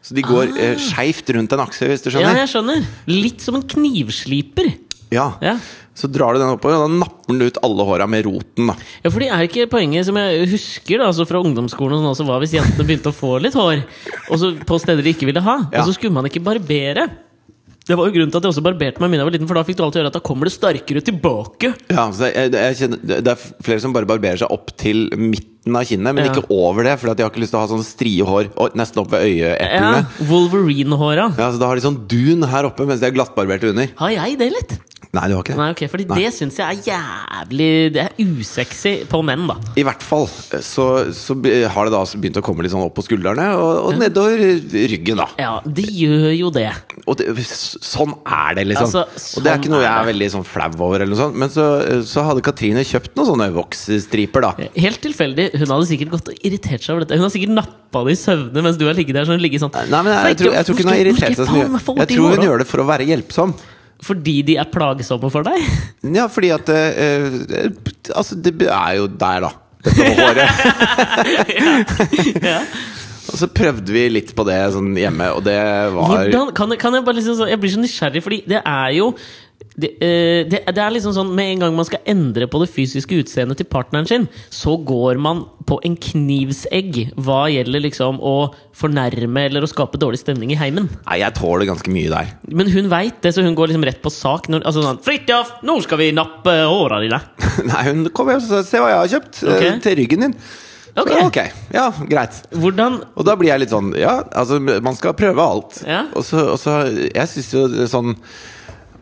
[0.00, 0.70] Så de går Ah.
[0.72, 2.32] uh, skeivt rundt en akse, hvis du skjønner.
[2.32, 2.86] Ja, jeg skjønner.
[3.10, 4.72] Litt som en knivsliper.
[5.12, 5.28] Ja.
[5.44, 5.58] Ja.
[5.96, 8.68] Så drar du den oppover, og da napper den ut alle håra med roten.
[8.68, 12.02] da Ja, for det er ikke poenget som jeg husker da, altså fra ungdomsskolen og
[12.04, 13.80] sånn også var hvis jentene begynte å få litt hår,
[14.28, 15.80] og så på steder de ikke ville ha, Ja.
[15.80, 17.08] og så skulle man ikke barbere.
[17.86, 19.54] Det var jo grunnen til at jeg også barberte meg da jeg var liten, for
[19.54, 21.72] da fikk du alltid høre at da kommer det sterkere tilbake.
[21.88, 25.06] Ja, så jeg, jeg kjenner, Det er flere som bare barberer seg opp til
[25.66, 26.32] midten av kinnet, men Ja.
[26.32, 26.98] ikke over det.
[26.98, 29.26] For de har ikke lyst til å ha sånne strie hår nesten opp ved
[29.60, 30.02] Ja.
[30.20, 31.36] Wolverine-håra.
[31.38, 33.88] Ja, så Da har de sånn dun her oppe, mens de er glattbarberte under.
[33.96, 34.78] Har jeg det litt?
[35.16, 35.56] Nei, du har ikke det.
[35.56, 36.16] Nei, ok, fordi Nei.
[36.20, 39.54] det syns jeg er jævlig Det er usexy på menn, da.
[39.78, 41.36] I hvert fall så, så
[41.72, 44.36] har det da altså begynt å komme litt sånn opp på skuldrene og, og nedover
[44.90, 45.28] ryggen, da.
[45.40, 46.68] Ja, de gjør jo det.
[47.06, 48.90] Og det, sånn er det, liksom.
[48.90, 49.06] Altså,
[49.38, 51.38] og det er sånn ikke noe jeg er veldig sånn flau over, eller noe sånt.
[51.40, 51.66] Men så,
[52.04, 54.68] så hadde Katrine kjøpt noen sånne voksstriper, da.
[54.76, 55.48] Helt tilfeldig.
[55.60, 57.18] Hun hadde sikkert gått og irritert seg over dette.
[57.18, 59.28] Hun har sikkert nappa det i søvne mens du har ligget der.
[59.28, 61.46] Sånn, ligget sånn Nei, men jeg, jeg, tror, jeg tror ikke hun har irritert seg.
[62.02, 63.56] Jeg tror hun gjør det for å være hjelpsom.
[64.06, 65.62] Fordi de er plagsomme for deg?
[66.12, 67.38] Ja, fordi at eh,
[68.12, 69.54] Altså, det er jo der, da.
[69.86, 70.48] Dette håret.
[72.52, 72.60] Ja.
[73.26, 75.56] Og så prøvde vi litt på det sånn hjemme, og det
[75.94, 78.92] var Hvordan, kan, kan jeg bare liksom så, Jeg blir så nysgjerrig, fordi det er
[79.00, 79.10] jo
[79.76, 82.70] det, eh, det, det er liksom sånn Med en gang man skal endre på det
[82.72, 88.34] fysiske utseendet til partneren sin, så går man på en knivsegg hva gjelder liksom å
[88.76, 90.86] fornærme eller å skape dårlig stemning i heimen.
[91.08, 92.30] Nei, jeg tåler ganske mye der.
[92.46, 94.46] Men hun veit det, så hun går liksom rett på sak.
[94.52, 97.20] Når, altså sånn 'Fridtjof, nå skal vi nappe håra dine'.
[97.72, 99.76] Nei, hun kom hjem og se hva jeg har kjøpt okay.
[99.84, 100.38] Til ryggen din.
[100.96, 101.36] Så, Ok.
[101.74, 102.38] ja, greit.
[102.56, 105.82] Hvordan Og da blir jeg litt sånn Ja, altså, man skal prøve alt.
[105.84, 106.06] Ja.
[106.16, 108.14] Og så, og så Jeg syns jo sånn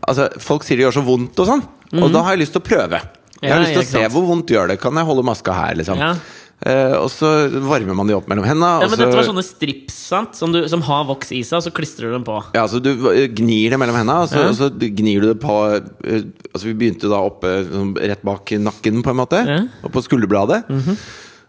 [0.07, 1.63] Altså, folk sier det gjør så vondt og sånn,
[2.01, 3.01] og da har jeg lyst til å prøve.
[3.41, 3.65] Jeg har Mhm.
[3.65, 4.13] Ja, lyst til å se sant.
[4.13, 4.79] hvor vondt gjør det.
[4.81, 5.97] Kan jeg holde maska her, liksom?
[5.99, 6.15] Ja.
[6.65, 8.79] Uh, og så varmer man de opp mellom hendene.
[8.81, 10.35] Ja, men Dette var sånne strips sant?
[10.39, 12.37] Som, du, som har voks i seg, og så klistrer du dem på.
[12.55, 14.47] Ja, så Du gnir det mellom hendene, og så, Ja.
[14.49, 16.21] og så gnir du det på uh,
[16.55, 19.41] Altså Vi begynte da oppe sånn rett bak nakken, på en måte.
[19.45, 19.59] Ja.
[19.59, 19.69] Mhm.
[19.83, 20.63] Og på skulderbladet.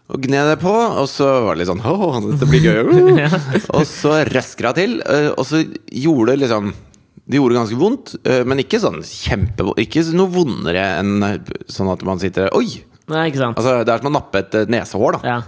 [0.09, 3.17] Og gned det på, og så var det litt sånn Åh, dette blir gøy.
[3.23, 3.29] Ja.
[3.75, 6.73] Og så røskra til, eh, og så gjorde det liksom
[7.27, 9.81] Det gjorde ganske vondt, eh, men ikke sånn kjempevondt.
[9.83, 11.25] Ikke noe vondere enn
[11.67, 12.69] sånn at man sitter Oi!
[13.07, 13.59] Nei, ikke sant?
[13.59, 15.35] Altså Det er som å nappe et eh, nesehår, da.
[15.35, 15.41] Ja,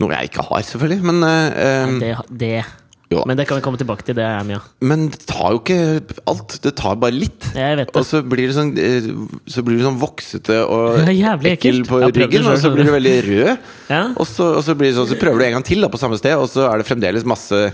[0.00, 1.02] Noe jeg ikke har, selvfølgelig.
[1.10, 3.24] Men, uh, eh, det, det.
[3.26, 4.14] Men det kan vi komme tilbake til.
[4.16, 5.78] Det er med, men det tar jo ikke
[6.30, 6.54] alt.
[6.62, 7.48] Det tar bare litt.
[7.90, 8.70] Og så blir du sånn
[9.50, 11.10] Så blir det sånn voksete og
[11.52, 13.72] ekkel på ryggen, og så blir du veldig rød.
[13.90, 14.04] Ja.
[14.14, 16.00] Og så, og så, blir det sånn, så prøver du en gang til da, på
[16.00, 17.64] samme sted, og så er det fremdeles masse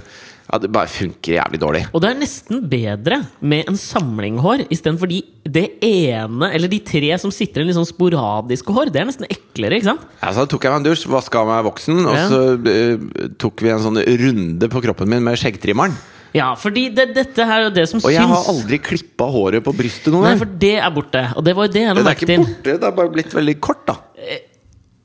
[0.47, 1.81] Ja, det bare funker jævlig dårlig.
[1.91, 6.79] Og det er nesten bedre med en samling hår istedenfor de, det ene eller de
[6.87, 8.93] tre som sitter i liksom sånn sporadiske hår.
[8.95, 10.05] Det er nesten eklere, ikke sant?
[10.23, 12.29] Ja, så tok jeg meg en dusj, vaska av meg voksen, og Ja.
[12.31, 15.99] så uh, tok vi en sånn runde på kroppen min med skjeggtrimmeren.
[16.37, 19.65] Ja, fordi det, dette her er det som syns Og jeg har aldri klippa håret
[19.65, 21.23] på brystet noen Nei, for det er borte.
[21.39, 23.37] Og det var jo det jeg la Det er ikke borte, det er bare blitt
[23.39, 23.97] veldig kort, da.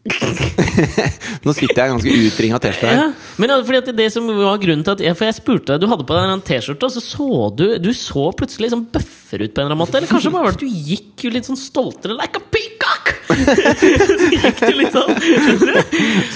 [1.45, 2.95] Nå sitter jeg ganske utringa T-skjorte her.
[2.97, 5.83] Ja, men fordi at det som var grunnen til at jeg, For jeg spurte deg,
[5.83, 9.45] du hadde på deg en T-skjorte, og så så du Du så plutselig liksom bøffer
[9.45, 9.99] ut på en eller annen måte.
[9.99, 13.13] Eller kanskje bare var det at du gikk jo litt sånn stoltere like a peacock!
[13.31, 15.13] så gikk du litt sånn.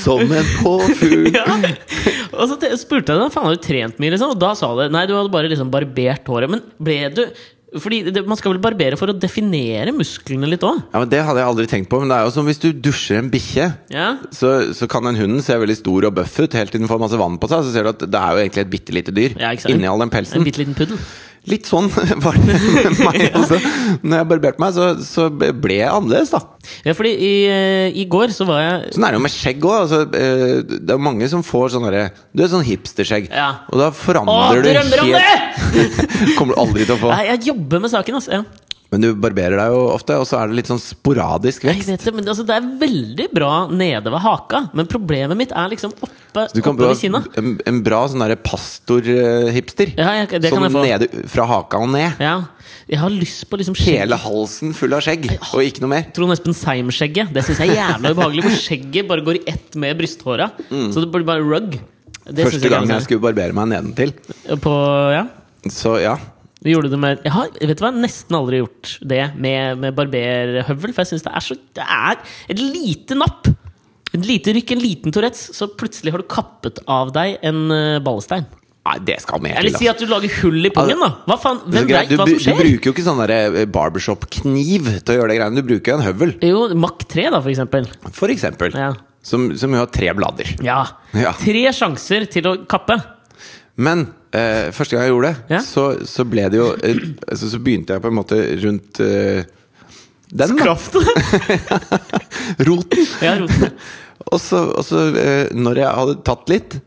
[0.04, 1.32] Som en påfugl.
[1.36, 1.43] Ja.
[2.36, 4.36] Og så spurte jeg deg faen har du trent mye, liksom?
[4.36, 6.51] og da sa du nei, du hadde bare liksom barbert håret.
[6.54, 7.23] Men ble du
[7.81, 10.79] Fordi det, man skal vel barbere for å definere musklene litt òg?
[10.93, 11.99] Ja, men Det hadde jeg aldri tenkt på.
[12.01, 13.67] Men det er jo som hvis du dusjer en bikkje.
[13.93, 14.07] Ja.
[14.31, 17.01] Så, så kan den hunden se veldig stor og bøff ut helt til den får
[17.03, 17.65] masse vann på seg.
[17.67, 19.99] Så ser du at det er jo egentlig et bitte lite dyr Ja, inni all
[20.01, 20.45] den En pelsen.
[20.47, 20.99] bitte liten puddel.
[21.49, 21.89] Litt sånn
[22.25, 23.60] var det med meg også.
[24.01, 26.41] Når jeg barberte meg, så, så ble jeg annerledes, da.
[26.88, 29.67] Ja, fordi i, eh, i går så var jeg Sånn er det jo med skjegg
[29.69, 29.75] òg.
[29.84, 33.29] Altså, eh, det er mange som får sånn derre Du er sånn hipsterskjegg.
[33.29, 33.51] Ja.
[33.69, 35.25] Og da forandrer du det!
[36.39, 37.13] Kommer du aldri til å få.
[37.13, 38.39] Nei, jeg jobber med saken, altså.
[38.41, 38.64] Ja.
[38.91, 41.89] Men du barberer deg jo ofte, og så er det litt sånn sporadisk Jeg vekst.
[41.89, 44.59] vet det, men altså, det er veldig bra nede ved haka.
[44.77, 47.23] Men problemet mitt er liksom oppe, Du kan oppe ved kinna.
[47.41, 49.95] en, en bra sånn derre pastor-hipster.
[49.97, 50.83] Ja, jeg, det Sånn kan jeg få.
[50.85, 52.21] nede fra haka og ned.
[52.21, 52.35] Ja.
[52.87, 53.97] Jeg har lyst på liksom skjegg.
[54.03, 56.05] Hele halsen full av skjegg, og ikke noe mer.
[56.13, 57.33] Trond Espen Seim-skjegget.
[57.33, 58.45] Det syns jeg er jævla ubehagelig.
[58.45, 60.51] Hvor skjegget bare går i ett med brysthåra.
[60.69, 61.73] Så det blir bare rug.
[61.75, 61.89] Det synes
[62.25, 62.45] Mm.
[62.51, 64.13] Første gang er jeg skulle barbere meg nedentil.
[64.61, 64.71] På,
[65.13, 65.25] ja.
[65.69, 66.15] Så ja.
[66.65, 69.95] Vi gjorde det med Jeg har vet du hva, nesten aldri gjort det med, med
[69.97, 70.95] barberhøvel.
[70.95, 73.51] For jeg syns det er så Det er et lite napp!
[74.15, 77.97] Et lite rykk, en liten Tourettes, så plutselig har du kappet av deg en eh,
[78.06, 78.45] ballestein.
[78.86, 81.10] Nei, det skal mer Eller si at du lager hull i pungen, da.
[81.25, 82.13] Hva faen, Det er så Hvem greit.
[82.21, 82.54] hva du, skjer?
[82.56, 85.58] du bruker jo ikke sånn eh, barbershop-kniv til å gjøre det greiene.
[85.58, 87.89] Du bruker jo en høvel, Jo, Mach 3, da, for eksempel.
[88.13, 88.78] for eksempel.
[88.78, 88.93] Ja.
[89.25, 90.54] Som, som jo har tre blader.
[90.63, 90.84] ja.
[91.17, 91.34] Ja.
[91.41, 92.99] Tre sjanser til å kappe.
[93.82, 95.61] Men eh, første gang jeg gjorde det, Ja.
[95.65, 99.45] så, så ble det jo eh, altså, Så begynte jeg på en måte rundt eh,
[100.35, 100.63] den, da.
[100.65, 100.95] Kraft.
[102.67, 103.05] Roten.
[103.23, 103.71] ja, roten.
[104.31, 106.77] Og så, og så eh, når jeg hadde tatt litt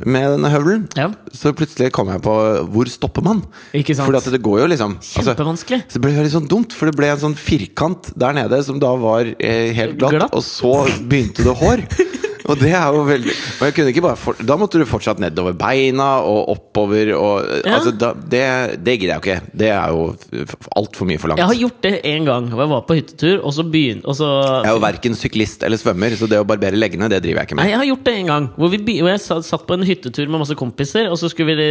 [0.00, 1.10] med denne høvelen, Ja.
[1.36, 2.32] så plutselig kom jeg på
[2.72, 3.42] hvor stopper man?
[3.76, 4.08] Ikke sant?
[4.08, 5.80] Fordi at det går jo liksom altså, Kjempevanskelig.
[5.90, 8.80] Så det ble veldig sånn dumt, for det ble en sånn firkant der nede som
[8.80, 10.32] da var eh, helt glatt, Glatt?
[10.32, 10.72] og så
[11.04, 11.84] begynte det hår.
[12.48, 15.20] Og det er jo veldig Og jeg kunne ikke bare for, Da måtte du fortsatt
[15.22, 17.76] nedover beina og oppover og Ja.
[17.76, 18.42] Altså, da, det,
[18.84, 19.56] det gidder jeg jo ikke.
[19.60, 21.40] Det er jo altfor mye for langt.
[21.42, 22.48] Jeg har gjort det én gang.
[22.50, 24.00] hvor Jeg var på hyttetur, og så begyn...
[24.04, 24.28] Og så
[24.64, 27.50] Jeg er jo verken syklist eller svømmer, så det å barbere leggene, det driver jeg
[27.50, 27.64] ikke med.
[27.66, 28.48] Nei, jeg har gjort det en gang.
[28.56, 31.68] Hvor, vi, hvor jeg satt, på en hyttetur med masse kompiser, og så skulle vi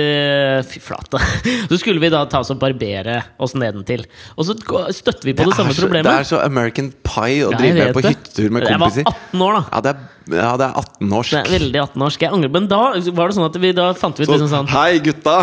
[0.69, 1.19] Fy flate.
[1.69, 4.05] Så skulle vi da ta oss og barbere oss nedentil.
[4.35, 4.55] Og så
[4.95, 6.09] støtter vi på det, samme er så, problemet.
[6.09, 8.13] det er så American Pie å drive med på det.
[8.15, 9.03] hyttetur med kompiser.
[9.03, 9.63] Jeg var 18 år, da.
[9.69, 11.33] Ja, det er, ja, det er 18-årsk.
[11.33, 12.25] Det er veldig 18-årsk.
[12.25, 12.53] Jeg angrer.
[12.53, 12.81] Men da
[13.17, 15.37] var det sånn at vi da fant vi ut liksom sånn Hei, gutta!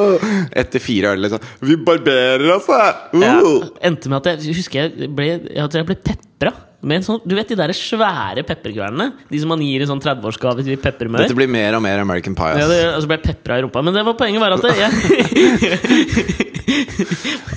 [0.62, 1.44] Etter fire øl, liksom.
[1.66, 3.66] Vi barberer oss, ja, Uh!
[3.84, 6.52] Endte med at jeg husker jeg ble, jeg tror jeg ble pepra.
[6.86, 9.08] Med sånn, du vet de der svære pepperkvernene?
[9.26, 11.24] De som man gir i sånn 30-årsgave til peppermør?
[11.24, 12.52] Dette blir mer og mer American Pie.
[12.60, 13.82] Ja, det, og så ble jeg pepra i rumpa.
[13.82, 16.36] Men det var poenget var at det, Altså,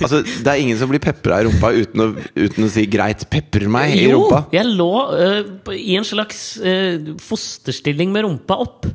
[0.00, 3.22] Altså, det er ingen som blir pepra i rumpa uten å, uten å si 'greit,
[3.30, 4.42] pepper meg i Jo, rumpa'.
[4.54, 8.88] jeg lå uh, i en slags uh, fosterstilling med rumpa opp.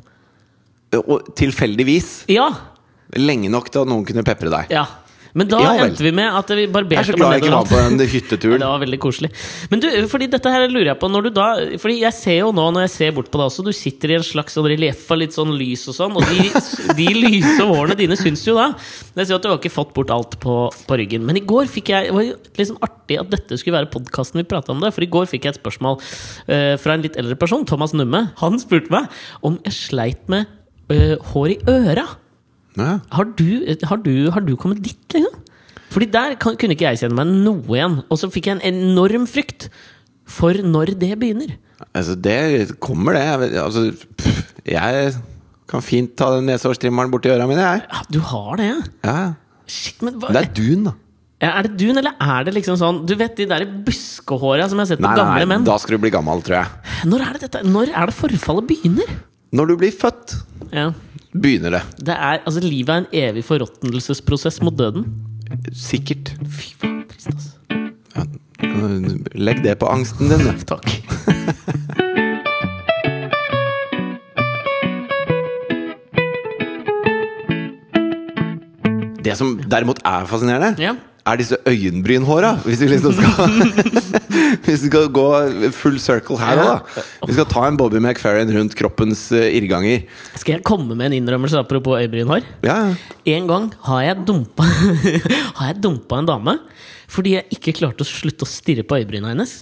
[0.96, 2.48] Og tilfeldigvis Ja.
[3.16, 4.70] lenge nok til at noen kunne pepre deg.
[4.76, 4.84] ja.
[5.36, 7.52] Men da Ja endte vi med at vi barberte Jeg er så glad jeg ikke
[7.52, 8.60] var på den hytteturen.
[8.62, 9.30] det var veldig koselig.
[9.72, 11.48] Men du, fordi dette her lurer jeg på når du da
[11.82, 14.18] Fordi jeg ser jo nå når jeg ser bort på deg også, du sitter i
[14.18, 16.48] en slags sånn relieff av litt sånn lys og sånn, og de,
[16.98, 20.12] de lyse hårene dine syns jo da Jeg ser at du har ikke fått bort
[20.14, 20.56] alt på,
[20.88, 21.26] på ryggen.
[21.28, 24.40] Men i går fikk jeg Det var jo sånn artig at dette skulle være podkasten
[24.40, 27.18] vi prata om det, for i går fikk jeg et spørsmål uh, fra en litt
[27.20, 28.28] eldre person, Thomas Numme.
[28.40, 29.12] Han spurte meg
[29.46, 30.48] om jeg sleit med
[30.90, 32.08] uh, hår i øra.
[32.76, 32.98] Ja.
[33.16, 33.46] Har du,
[33.88, 35.42] har, du, har du kommet dit, liksom?
[35.92, 38.00] Fordi der kan, kunne ikke jeg kjenne meg noe igjen.
[38.12, 39.68] Og så fikk jeg en enorm frykt
[40.28, 41.54] for når det begynner.
[41.96, 43.54] Altså, det kommer, det.
[43.62, 43.86] Altså,
[44.18, 45.14] pff, jeg
[45.70, 47.84] kan fint ta den nesehårstrimmeren borti øra mine, jeg.
[47.90, 48.68] Ja, du har det,
[49.06, 49.16] ja?
[49.66, 50.92] Shit, men hva Det er dun, da.
[51.42, 54.78] ja, Er det dun, eller er det liksom sånn Du vet de der buskehåra som
[54.78, 55.64] jeg har sett på Nei, gamle nei, menn?
[55.66, 56.92] da skal du bli gammel, tror jeg.
[57.10, 57.62] Når er det dette?
[57.66, 59.10] Når er det forfallet begynner?
[59.58, 60.36] Når du blir født,
[60.74, 60.90] Ja.
[61.42, 61.82] Begynner det.
[62.08, 65.06] Det er, altså, livet er en evig forråtnelsesprosess mot døden.
[65.72, 66.34] Sikkert.
[66.50, 67.52] Fy faen, trist, altså.
[68.16, 68.26] Ja.
[69.36, 70.46] Legg det på angsten din.
[70.70, 70.88] Takk.
[79.26, 80.94] Det som derimot er fascinerende, Ja.
[81.26, 82.52] Er disse øyenbrynhåra.
[82.64, 83.50] Hvis vi liksom skal
[84.66, 85.26] Hvis vi skal gå
[85.74, 87.04] full circle her òg, da.
[87.26, 90.04] Vi skal ta en Bobby McFerrin rundt kroppens eh, irrganger.
[90.38, 92.46] Skal jeg komme med en innrømmelse apropos øyenbrynhår?
[92.66, 92.78] Ja.
[93.36, 94.66] En gang har jeg dumpa
[95.58, 96.58] Har jeg dumpa en dame
[97.10, 99.60] fordi jeg ikke klarte å slutte å stirre på øyebryna hennes.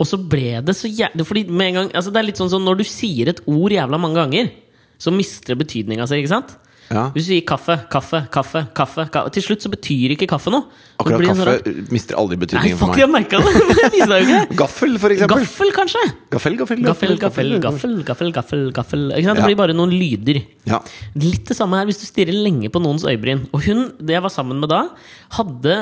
[0.00, 2.50] Og så ble det så jævlig Fordi med en gang altså Det er litt sånn
[2.50, 4.48] som når du sier et ord jævla mange ganger,
[4.98, 6.56] så mister det betydninga si, ikke sant?
[6.92, 7.04] Ja.
[7.14, 10.66] Hvis du sier kaffe, kaffe, kaffe, kaffe, kaffe Til slutt så betyr ikke kaffe noe.
[11.00, 13.02] Akkurat kaffe sånn- mister aldri betydningen for fuck, meg.
[13.02, 13.52] jeg merka det!
[13.94, 14.56] Visste jo ikke det.
[14.60, 15.40] Gaffel, for eksempel.
[15.42, 16.02] Gaffel, kanskje?
[16.34, 19.06] Gaffel, gaffel, Gaffel, gaffel, gaffel, gaffel, gaffel, gaffel.
[19.16, 19.40] Ikke sant?
[19.40, 20.42] Det blir bare noen lyder.
[20.68, 20.82] Ja.
[21.16, 23.46] Litt det samme her hvis du stirrer lenge på noens øyebryn.
[23.52, 24.84] Og hun det jeg var sammen med da,
[25.38, 25.80] hadde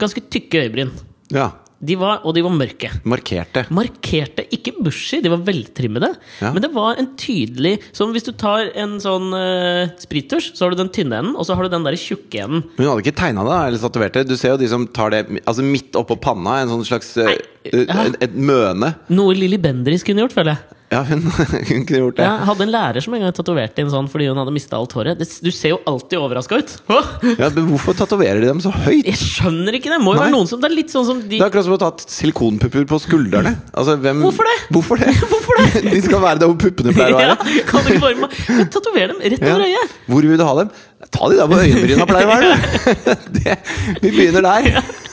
[0.00, 0.92] ganske tykke øyebryn.
[1.32, 1.50] ja.
[1.80, 2.90] De var, og de var mørke.
[3.08, 3.62] Markerte.
[3.72, 6.10] Markerte, ikke bushy, de var veltrimmede.
[6.42, 6.50] Ja.
[6.52, 10.74] Men det var en tydelig Som hvis du tar en sånn uh, sprittusj, så har
[10.74, 12.66] du den tynne enden, og så har du den der tjukke enden.
[12.76, 14.26] Men hun hadde ikke tegna det eller tatovert det.
[14.28, 16.60] Du ser jo de som tar det altså midt oppå panna.
[16.60, 17.32] En sånn slags ja.
[17.64, 18.92] et, et møne.
[19.12, 20.79] Noe Lilly Bendriss kunne gjort, føler jeg.
[20.90, 21.20] Ja, hun,
[21.70, 22.24] hun kunne gjort det.
[22.26, 24.90] Jeg hadde en lærer som en gang tatoverte inn sånn fordi hun hadde mista alt
[24.96, 25.20] håret.
[25.20, 26.72] Du ser jo alltid overraska ut.
[26.90, 27.10] Åh!
[27.38, 29.06] Ja, men hvorfor tatoverer de dem så høyt?
[29.06, 30.00] Jeg skjønner ikke det!
[30.02, 31.76] Må jo være noen som Det er litt sånn som de Det er akkurat som
[31.76, 33.52] å ha tatt silikonpupper på skuldrene.
[33.70, 34.56] Altså, hvem, Hvorfor det?
[34.74, 35.14] Hvorfor det?
[35.32, 35.84] Hvorfor det?
[35.94, 37.36] De skal være der hvor puppene pleier å ja.
[37.70, 39.70] Kan du ikke bare Tatover dem rett over Ja.
[39.70, 39.94] øyet?
[40.10, 40.74] Hvor vil du ha dem?
[41.10, 43.16] Ta de der hvor øyenbryna pleier å være.
[43.38, 43.56] Det,
[44.02, 44.82] vi begynner der.
[45.06, 45.09] Sy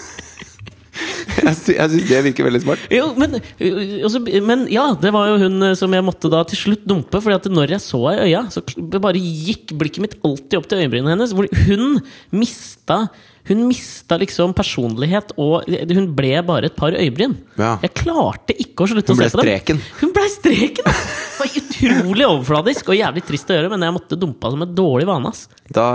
[1.48, 2.84] jeg syns det virker veldig smart.
[2.94, 6.44] Jo, men, øh, også, men ja, det var jo hun øh, som jeg måtte da
[6.50, 7.22] til slutt dumpe.
[7.24, 8.64] Fordi at når jeg så henne i øya, så
[8.98, 11.36] bare gikk blikket mitt alltid opp til øyenbrynene hennes.
[11.38, 12.00] Hvor hun
[12.36, 13.08] mista
[13.48, 15.64] Hun mista liksom personlighet, og
[15.96, 17.38] hun ble bare et par øyebryn.
[17.56, 17.78] Ja.
[17.80, 19.80] Jeg klarte ikke å slutte å se på dem.
[20.02, 20.84] Hun ble streken!
[20.84, 24.76] Det var utrolig overfladisk og jævlig trist å gjøre, men jeg måtte dumpa som et
[24.76, 25.32] dårlig vane.
[25.32, 25.46] ass.
[25.72, 25.88] Da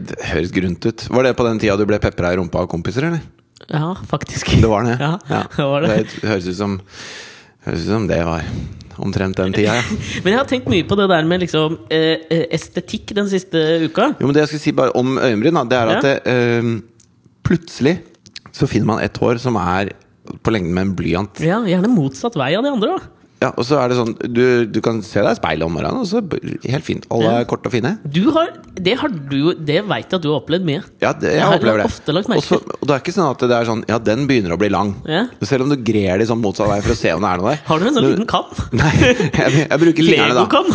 [0.00, 1.04] det høres grunt ut.
[1.12, 3.20] Var det på den tida du ble pepra i rumpa av kompiser, eller?
[3.70, 4.50] Ja, faktisk.
[4.60, 4.96] Det var det?
[5.00, 5.18] Ja,
[5.56, 5.96] det var det.
[6.20, 6.80] Det høres ut som
[7.64, 8.42] Høres ut som det var
[9.00, 9.82] omtrent den tida, ja.
[10.24, 13.62] Men jeg har tenkt mye på det der med liksom eh, eh, estetikk den siste
[13.88, 14.10] uka.
[14.20, 15.96] Jo, men det jeg skulle si bare om øyenbryn, det er Ja.
[15.96, 16.68] at det, eh,
[17.42, 17.96] plutselig
[18.54, 19.94] så finner man et hår som er
[20.44, 21.40] på lengden med en blyant.
[21.42, 22.98] Ja, Gjerne motsatt vei av de andre.
[22.98, 23.10] da
[23.44, 26.00] Ja, og så er det sånn Du, du kan se deg i speilet om morgenen,
[26.00, 26.22] og så
[26.70, 27.04] helt fint.
[27.12, 27.90] Alle er korte og fine.
[28.14, 30.82] Du har, Det har du Det veit jeg at du har opplevd mye.
[31.02, 31.88] Ja, det, jeg, Jeg opplever det.
[31.92, 34.24] ofte lagt merke Også, og det er ikke sånn at det er sånn Ja, den
[34.30, 34.94] begynner å bli lang.
[35.10, 35.24] Ja.
[35.44, 37.52] Selv om du grer de sånn motsatt vei for å se om det er noe
[37.52, 37.60] der.
[37.68, 38.48] Har du en sånn liten kam?
[38.80, 40.46] Nei, jeg, jeg bruker fingrene, da.
[40.46, 40.68] Legokam?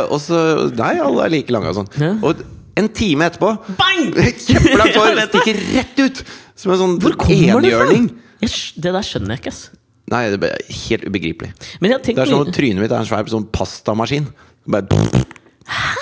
[0.12, 0.42] Og så
[0.76, 1.90] Nei, alle er like lange og sånn.
[2.02, 2.12] Ja.
[2.26, 2.42] Og
[2.76, 4.10] en time etterpå Bang!
[4.16, 6.24] Kjempelangt hår stikker rett ut!
[6.56, 6.94] Som en sånn
[7.30, 8.06] enhjørning.
[8.40, 9.52] Det der skjønner jeg ikke.
[9.52, 9.66] ass
[10.12, 11.50] Nei, det er helt ubegripelig.
[11.82, 14.28] Men jeg tenker, Det er som om trynet mitt er en svær sånn pastamaskin.
[14.70, 14.86] Bare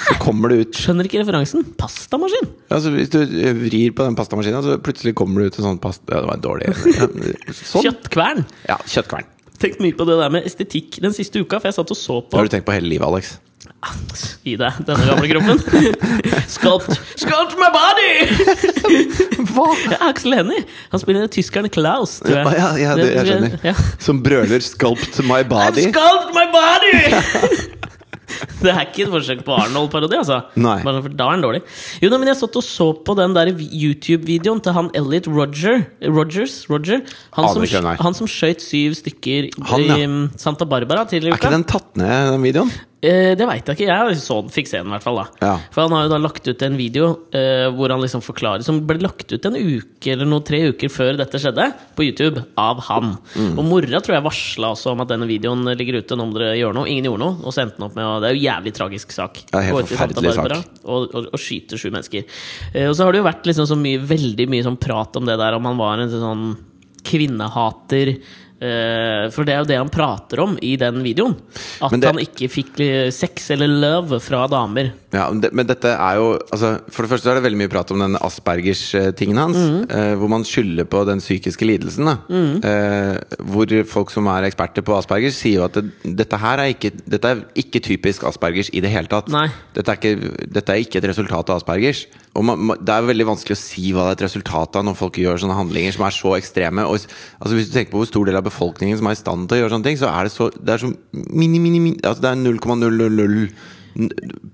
[0.04, 1.62] Så kommer det ut Skjønner ikke referansen.
[1.80, 2.50] Pastamaskin!
[2.68, 3.20] altså, Hvis du
[3.62, 6.42] vrir på den pastamaskinen, så plutselig kommer det ut en sånn pasta ja, Det var
[6.44, 6.74] dårlig.
[7.62, 7.86] Sånn.
[7.86, 8.44] Kjøttkvern.
[8.68, 9.30] Ja, kjøttkvern.
[9.62, 12.18] Tenkt mye på det der med estetikk den siste uka, for jeg satt og så
[12.26, 13.38] på har du tenkt på hele livet, Alex.
[14.44, 15.60] Gi deg, denne gamle kroppen.
[16.54, 18.10] Sculpt, sculpt my body!
[19.52, 19.68] Hva?
[19.90, 20.64] Ja, Aksel Hennie.
[20.92, 22.58] Han spiller tyskeren Klaus, tror jeg.
[22.60, 23.56] Ja, ja, det, jeg skjønner.
[23.64, 23.76] Ja.
[24.02, 25.88] Som brøler 'sculpt my I've body'.
[25.90, 27.72] sculpt my body!
[28.64, 30.40] Det er ikke et forsøk på Arnold-parodi, altså.
[30.60, 30.78] Nei.
[30.84, 31.60] Da er den dårlig.
[32.02, 35.84] Jo, men Jeg satt og så på den der YouTube-videoen til han Elliot Roger.
[36.02, 36.56] Rogers?
[36.70, 37.04] Roger?
[37.36, 39.98] Han, som, han som skjøt syv stykker Han, ja.
[40.00, 42.72] i um, Santa Barbara tidligere Er ikke den tatt ned, den videoen?
[43.04, 43.88] Eh, det veit jeg ikke.
[43.90, 45.20] Jeg så, fikk se den, i hvert fall.
[45.20, 45.54] da Ja.
[45.74, 48.80] For han har jo da lagt ut en video eh, hvor han liksom forklarer som
[48.88, 52.80] ble lagt ut en uke eller noe tre uker før dette skjedde, på YouTube, av
[52.88, 53.16] han.
[53.34, 53.54] Mm.
[53.58, 56.16] Og mora tror jeg varsla også om at denne videoen ligger ute.
[56.16, 56.90] Nå må dere gjøre noe.
[56.90, 59.16] Ingen gjorde noe, og så endte den opp med å Det er jo jævlig tragisk
[59.16, 59.42] sak.
[59.52, 60.54] Ja, helt forferdelig sak.
[60.84, 62.24] Og, og, og skyter sju mennesker.
[62.72, 65.28] Eh, og så har det jo vært liksom så mye, veldig mye sånn prat om
[65.28, 66.46] det der, om han var en sånn
[67.04, 68.14] kvinnehater.
[68.64, 71.34] Eh, for det er jo det han prater om i den videoen.
[71.84, 74.92] At det- han ikke fikk eh, sex eller love fra damer.
[75.14, 77.70] Ja, men det, men dette er jo altså, For det første er det veldig mye
[77.70, 79.56] prat om den Aspergers-tingen hans.
[79.56, 79.90] Mm.
[79.90, 82.08] eh, hvor man skylder på den psykiske lidelsen.
[82.08, 82.16] Da.
[82.30, 86.72] Eh, hvor folk som er eksperter på Aspergers, sier jo at det, dette her er
[86.74, 89.28] ikke, dette er ikke typisk Aspergers i det hele tatt.
[89.74, 92.06] Dette er, ikke, dette er ikke et resultat av Aspergers.
[92.34, 94.84] Og man, man, Det er veldig vanskelig å si hva det er et resultat av
[94.88, 96.86] når folk gjør sånne handlinger som er så ekstreme.
[96.90, 96.98] Og,
[97.38, 99.58] altså Hvis du tenker på hvor stor del av befolkningen som er i stand til
[99.58, 102.22] å gjøre sånne ting, så er det så, det er så mini, mini, mini altså
[102.22, 103.72] Det er 0,000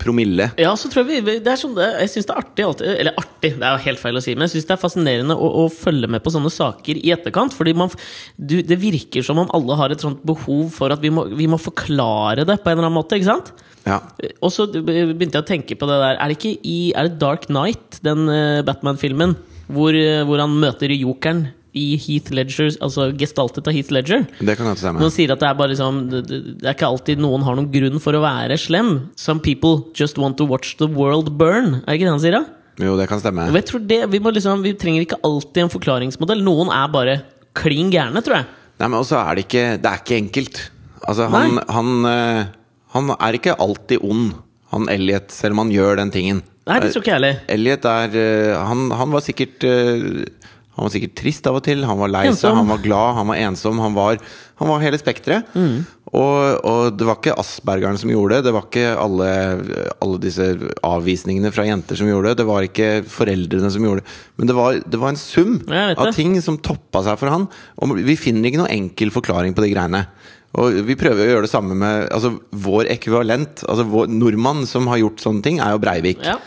[0.00, 0.50] promille.
[0.60, 2.90] Ja, så tror jeg vi Det er sånn det, Jeg syns det er artig alltid
[2.92, 5.36] Eller artig, det er jo helt feil å si, men jeg syns det er fascinerende
[5.36, 7.56] å, å følge med på sånne saker i etterkant.
[7.56, 7.92] Fordi man,
[8.36, 11.48] du, det virker som om alle har et sånt behov for at vi må, vi
[11.50, 13.16] må forklare det på en eller annen måte.
[13.16, 13.52] ikke sant?
[13.86, 14.02] Ja.
[14.44, 17.16] Og så begynte jeg å tenke på det der Er det ikke i Er det
[17.22, 19.32] Dark Knight, den eh, Batman-filmen,
[19.72, 24.24] hvor, eh, hvor han møter jokeren i Heath Ledger, altså gestaltet av Heath Ledger?
[24.40, 25.02] Det kan jeg stemme.
[25.02, 26.22] Når sier at det er bare liksom det,
[26.64, 28.94] er ikke alltid noen har noen grunn for å være slem.
[29.20, 31.80] Some people just want to watch the world burn.
[31.84, 32.44] Er det ikke det han sier, da?
[32.80, 33.48] Jo, det kan stemme.
[33.52, 36.42] Det, vi, liksom, vi trenger ikke alltid en forklaringsmodell.
[36.46, 37.16] Noen er bare
[37.58, 38.48] klin gærne, tror jeg.
[38.80, 40.60] Nei, men også er det ikke Det er ikke enkelt.
[41.00, 42.46] Altså, han, han, eh,
[42.94, 44.32] han er ikke alltid ond,
[44.72, 46.42] han Elliot, selv om han gjør den tingen.
[46.68, 47.38] Nei, det tror ikke jeg heller.
[47.50, 50.04] Elliot er eh, han, han var sikkert eh,
[50.80, 51.82] Han var sikkert trist av og til.
[51.84, 53.80] Han var lei seg, han var glad, han var ensom.
[53.84, 54.16] Han var,
[54.56, 55.50] han var hele spekteret.
[55.52, 55.82] Mm.
[56.08, 58.46] Og, og det var ikke aspergeren som gjorde det.
[58.48, 59.28] Det var ikke alle,
[60.00, 60.46] alle disse
[60.88, 62.40] avvisningene fra jenter som gjorde det.
[62.40, 64.16] Det var ikke foreldrene som gjorde det.
[64.40, 67.44] Men det var, det var en sum av ting som toppa seg for han.
[67.76, 70.06] Og vi finner ikke noen enkel forklaring på de greiene.
[70.58, 73.68] Og vi prøver å gjøre det samme med altså, vår ekvivalent.
[73.68, 76.24] Altså vår nordmann som har gjort sånne ting, er jo Breivik.
[76.24, 76.40] Ja.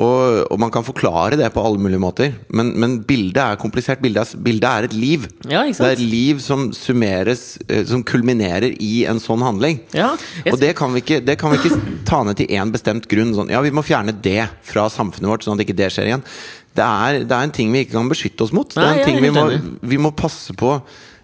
[0.00, 4.00] Og, og man kan forklare det på alle mulige måter, men, men bildet er komplisert.
[4.00, 5.26] Bildet er, bildet er et liv.
[5.44, 5.66] Ja?
[5.68, 9.82] Det er et liv som summeres, eh, som kulminerer i en sånn handling.
[9.92, 12.72] Ja, jeg- Og det kan, vi ikke, det kan vi ikke ta ned til én
[12.72, 13.34] bestemt grunn.
[13.36, 16.24] Sånn, ja, vi må fjerne det fra samfunnet vårt, sånn at ikke det skjer igjen.
[16.72, 18.72] Det er, det er en ting vi ikke kan beskytte oss mot.
[18.72, 19.44] Det er en ting vi må,
[19.92, 20.78] vi må passe på.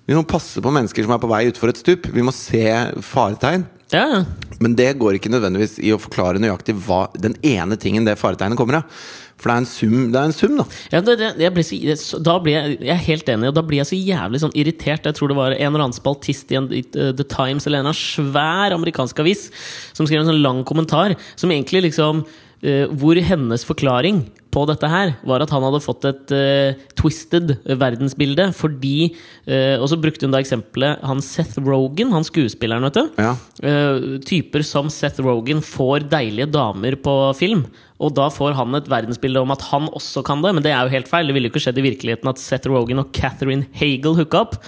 [0.09, 2.07] Vi må passe på mennesker som er på vei utfor et stup.
[2.12, 2.66] Vi må se
[3.00, 3.64] faretegn.
[3.92, 4.24] ja, ja.
[4.62, 8.59] Men det går ikke nødvendigvis i å forklare nøyaktig hva den ene tingen det faretegnet
[8.59, 9.01] kommer av.
[9.38, 10.64] For det er en sum, det er en sum da.
[10.90, 13.81] Ja, det, det, jeg, så, da blir jeg, jeg er helt enig, og da blir
[13.81, 15.07] jeg så jævlig sånn irritert.
[15.07, 17.90] Jeg tror det var en eller annen spaltist i, en, uh, The Times eller en
[17.92, 19.47] eller svær amerikansk avis
[19.94, 22.27] som skrev en sånn lang kommentar som egentlig liksom
[22.59, 28.49] Hvor hennes forklaring på dette her var at han hadde fått et uh, twisted verdensbilde
[28.57, 33.21] fordi uh, Og så brukte hun da eksempelet han Seth Rogan, han skuespilleren, vet du.
[33.21, 33.35] Ja.
[33.62, 37.66] Uh, typer som Seth Rogan får deilige damer på film.
[37.99, 40.87] Og da får han et verdensbilde om at han også kan det, men det er
[40.87, 41.29] jo helt feil.
[41.29, 44.59] Det ville jo ikke skjedd i virkeligheten at Seth Rogan og Catherine Hagel hooka opp.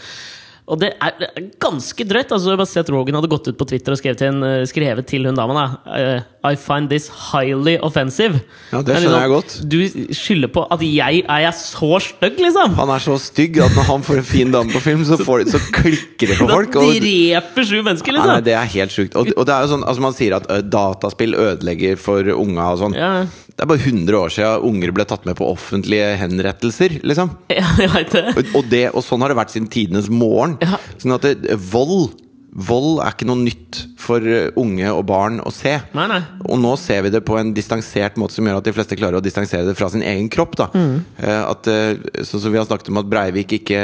[0.70, 2.32] Og det er det er ganske drøyt.
[2.32, 5.26] altså Seth Rogan hadde gått ut på Twitter og skrevet til, en, eh, skrevet til
[5.26, 8.40] hun dama da eh, I find this highly offensive.
[8.70, 9.56] Ja, det er skjønner jeg godt.
[9.68, 9.76] Du
[10.16, 12.76] skylder på at jeg er jeg så stygg, liksom!
[12.78, 15.44] Han er så stygg at når han får en fin dame på film, så, får,
[15.52, 16.72] så klikker det for folk.
[16.78, 18.46] Da dreper sju mennesker, Nei, nei, liksom!
[18.48, 19.18] det er helt sjukt.
[19.20, 22.80] Og, og det er jo sånn, altså man sier at dataspill ødelegger for unga og
[22.86, 22.96] sånn.
[22.96, 23.12] Ja,
[23.50, 27.36] Det er bare 100 år siden unger ble tatt med på offentlige henrettelser, liksom.
[27.60, 28.24] ja, jeg vet det.
[28.32, 30.56] Og, og, det, og sånn har det vært siden tidenes morgen.
[30.64, 30.80] Ja.
[30.96, 32.14] Sånn at det, vold
[32.50, 34.24] Vold er ikke noe nytt for
[34.58, 35.76] unge og barn å se.
[35.94, 36.18] Nei, nei.
[36.50, 39.20] Og nå ser vi det på en distansert måte som gjør at de fleste klarer
[39.20, 40.56] å distansere det fra sin egen kropp.
[40.58, 40.66] Da.
[40.74, 41.94] Eh, At, eh,
[42.26, 43.78] sånn som vi har snakket om at Breivik ikke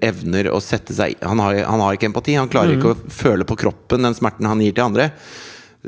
[0.00, 2.36] evner å sette seg Han har, han har ikke empati.
[2.38, 5.10] Han klarer ikke å føle på kroppen den smerten han gir til andre.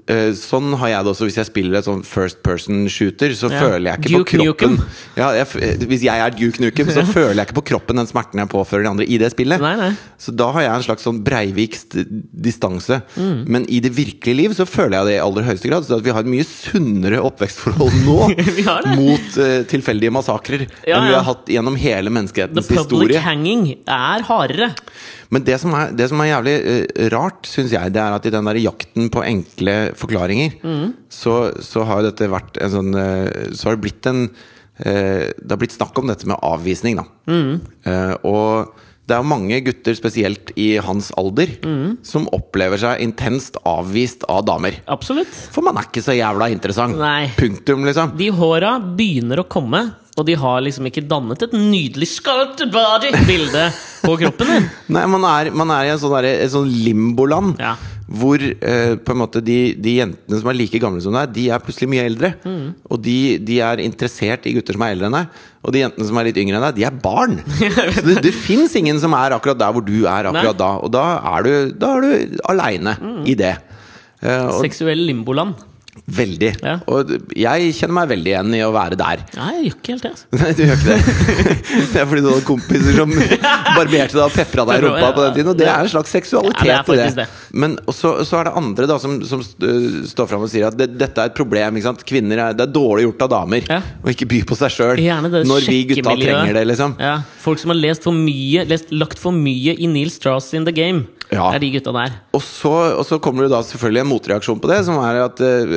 [0.04, 3.32] Eh, Sånn har jeg det også hvis jeg spiller et sånn first person shooter.
[3.32, 3.60] Så Ja.
[3.64, 4.76] føler jeg ikke Duke på kroppen
[5.16, 8.06] ja, jeg, eh, Hvis jeg er Duke Nukem, så føler jeg ikke på kroppen den
[8.10, 9.60] smerten jeg påfører de andre i det spillet.
[9.62, 9.90] Nei, nei.
[10.20, 11.96] Så da har jeg en slags sånn breivikst
[12.36, 13.00] distanse.
[13.16, 13.46] Mm.
[13.48, 15.88] Men i det virkelige liv så føler jeg det i aller høyeste grad.
[15.88, 18.18] Så at vi har et mye sunnere oppvekstforhold nå
[19.00, 23.20] mot uh, tilfeldige massakrer Ja, enn vi har hatt gjennom hele The public historie.
[23.20, 24.74] hanging er hardere.
[25.34, 28.26] Men det som er, det som er jævlig eh, rart, syns jeg, det er at
[28.28, 30.58] i den der jakten på enkle forklaringer,
[31.12, 35.26] så, så har jo dette vært en sånn eh, Så har det blitt en eh,
[35.34, 37.06] Det har blitt snakk om dette med avvisning, da.
[37.90, 38.74] Eh, og
[39.06, 41.52] det er jo mange gutter, spesielt i hans alder,
[42.02, 44.80] som opplever seg intenst avvist av damer.
[44.90, 45.30] Absolutt.
[45.54, 46.98] For man er ikke så jævla interessant.
[46.98, 47.28] Nei.
[47.38, 48.16] Punktum, liksom.
[48.18, 49.84] De håra begynner å komme,
[50.16, 53.66] og de har liksom ikke dannet et nydelig sculpted body-bilde
[54.00, 54.70] på kroppen din.
[54.96, 57.60] Nei, man er, man er i en sånn, der, et sånn limboland.
[57.60, 57.74] Ja.
[58.06, 61.48] Hvor eh, på en måte de, de jentene som er like gamle som deg, de
[61.52, 62.32] er plutselig mye eldre.
[62.46, 62.64] Mm.
[62.88, 65.44] Og de, de er interessert i gutter som er eldre enn deg.
[65.66, 67.38] Og de jentene som er litt yngre enn deg, de er barn!
[67.98, 70.56] Så det, det fins ingen som er akkurat der hvor du er akkurat Nei.
[70.56, 70.62] Mm.
[70.64, 70.72] da.
[70.80, 72.98] Og da er du, da er du aleine
[73.28, 73.56] i det.
[74.24, 75.60] Eh, og Seksuell limboland.
[76.06, 76.50] Veldig.
[76.62, 76.76] Ja.
[76.86, 79.22] Og jeg kjenner meg veldig igjen i å være der.
[79.34, 80.10] Nei, jeg gjør ikke helt det.
[80.12, 80.26] Altså.
[80.38, 81.00] Nei, du gjør ikke det.
[81.96, 83.10] Det er fordi du hadde kompiser som
[83.76, 85.50] barberte deg og pepra deg i rumpa på den tiden.
[85.52, 87.24] Og det er en slags seksualitet Ja, det i det.
[87.24, 87.26] det.
[87.58, 90.90] Men så, så er det andre da som, som står fram og sier at det,
[91.00, 91.76] dette er et problem.
[91.80, 92.04] Ikke sant?
[92.06, 93.80] Kvinner er, Det er dårlig gjort av damer Ja.
[94.04, 95.02] å ikke by på seg sjøl
[95.46, 96.64] når vi gutta trenger det.
[96.70, 100.52] liksom Ja, Folk som har lest for mye lest, lagt for mye i Neil Strauss
[100.56, 101.06] in the game.
[101.26, 101.48] Ja.
[101.50, 102.12] Det er de gutta der.
[102.38, 102.70] Og så,
[103.00, 105.72] og så kommer det da selvfølgelig en motreaksjon på det, som er at uh,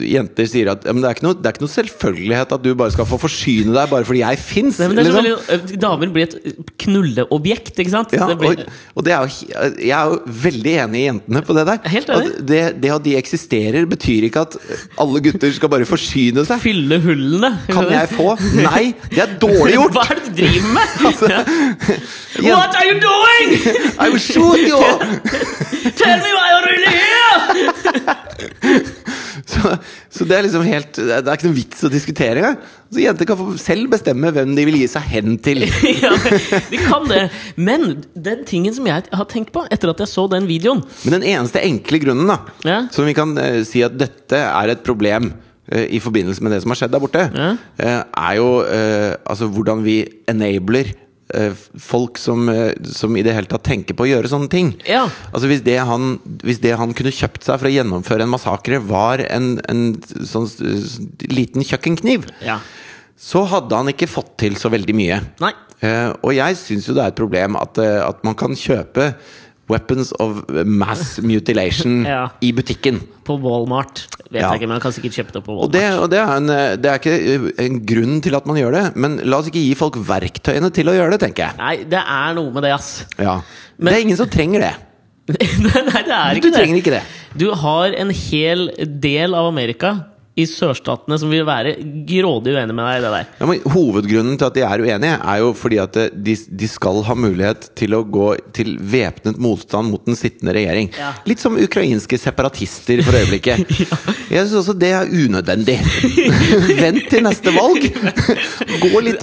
[0.00, 2.94] jenter sier at men det, er noe, det er ikke noe selvfølgelighet at du bare
[2.94, 4.78] skal få forsyne deg bare fordi jeg fins.
[4.80, 5.18] Liksom.
[5.18, 8.14] veldig, damer blir et knulleobjekt, ikke sant?
[8.16, 9.48] Ja, det blir, og, og det er jo,
[9.84, 11.82] jeg er jo veldig enig i jentene på det der.
[11.96, 12.32] Helt enig.
[12.32, 14.56] At det, det at de eksisterer, betyr ikke at
[15.04, 16.64] alle gutter skal bare forsyne seg.
[16.64, 17.52] Fylle hullene.
[17.68, 18.32] Kan jeg få?
[18.56, 19.98] Nei, det er dårlig gjort!
[20.00, 20.86] Hva er det du driver med?
[22.40, 23.48] Jent- What are you doing?
[24.00, 24.80] I will shoot you!
[26.00, 28.14] Tell me why you're really here!
[29.44, 29.74] Så,
[30.10, 32.56] så det er liksom helt Det er ikke noen vits å diskutere engang.
[32.92, 35.64] Så jenter kan få selv bestemme hvem de vil gi seg hen til.
[36.04, 36.12] ja,
[36.70, 37.24] de kan det.
[37.58, 41.18] Men den tingen som jeg har tenkt på etter at jeg så den videoen Men
[41.18, 42.78] den eneste enkle grunnen da Ja.
[42.94, 46.62] som vi kan uh, si at dette er et problem uh, i forbindelse med det
[46.64, 47.50] som har skjedd der borte, Ja.
[47.58, 49.98] uh, er jo altså hvordan vi
[50.30, 50.94] enabler
[51.80, 54.72] folk som, eh, som i det hele tatt tenker på å gjøre sånne ting.
[54.88, 55.04] Ja.
[55.32, 58.80] Altså hvis det, han, hvis det han kunne kjøpt seg for å gjennomføre en massakre,
[58.84, 59.84] var en, en
[60.26, 60.48] sånn
[61.30, 62.58] liten kjøkkenkniv, Ja.
[63.18, 65.20] så hadde han ikke fått til så veldig mye.
[65.44, 65.52] Nei.
[65.84, 69.10] Eh, og jeg syns jo det er et problem at, eh, at man kan kjøpe
[69.70, 72.28] weapons of mass mutilation Ja.
[72.40, 73.00] i butikken.
[73.24, 74.06] På Walmart.
[74.30, 74.50] Vet Ja.
[74.52, 76.76] jeg ikke, men kan sikkert kjøpe det på Og det, og det, er en, eh,
[76.76, 79.62] det er ikke eh, en grunn til at man gjør det, men la oss ikke
[79.62, 81.56] gi folk verktøyene til å gjøre det, tenker jeg.
[81.60, 83.04] Nei, det er noe med det, ass.
[83.18, 83.40] Ja.
[83.78, 84.74] Men- det er ingen som trenger det.
[85.28, 86.58] Nei, det er Du ikke det.
[86.58, 87.02] trenger ikke det.
[87.40, 88.66] Du har en hel
[89.00, 89.94] del av Amerika
[90.34, 91.76] i sørstatene som vil være
[92.08, 93.26] grådig uenig med deg i det der.
[93.38, 96.70] Ja, men hovedgrunnen til at de er uenige, er jo fordi at eh, de, de
[96.70, 100.90] skal ha mulighet til å gå til væpnet motstand mot den sittende regjering.
[100.98, 101.12] Ja.
[101.30, 103.62] Litt som ukrainske separatister for øyeblikket.
[104.34, 105.78] Jeg syns også det er unødvendig.
[106.82, 107.86] Vent til neste valg!
[108.82, 109.22] Gå litt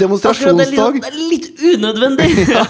[0.00, 0.98] demonstrasjonsdag.
[0.98, 2.28] det er litt unødvendig!
[2.50, 2.66] Ja,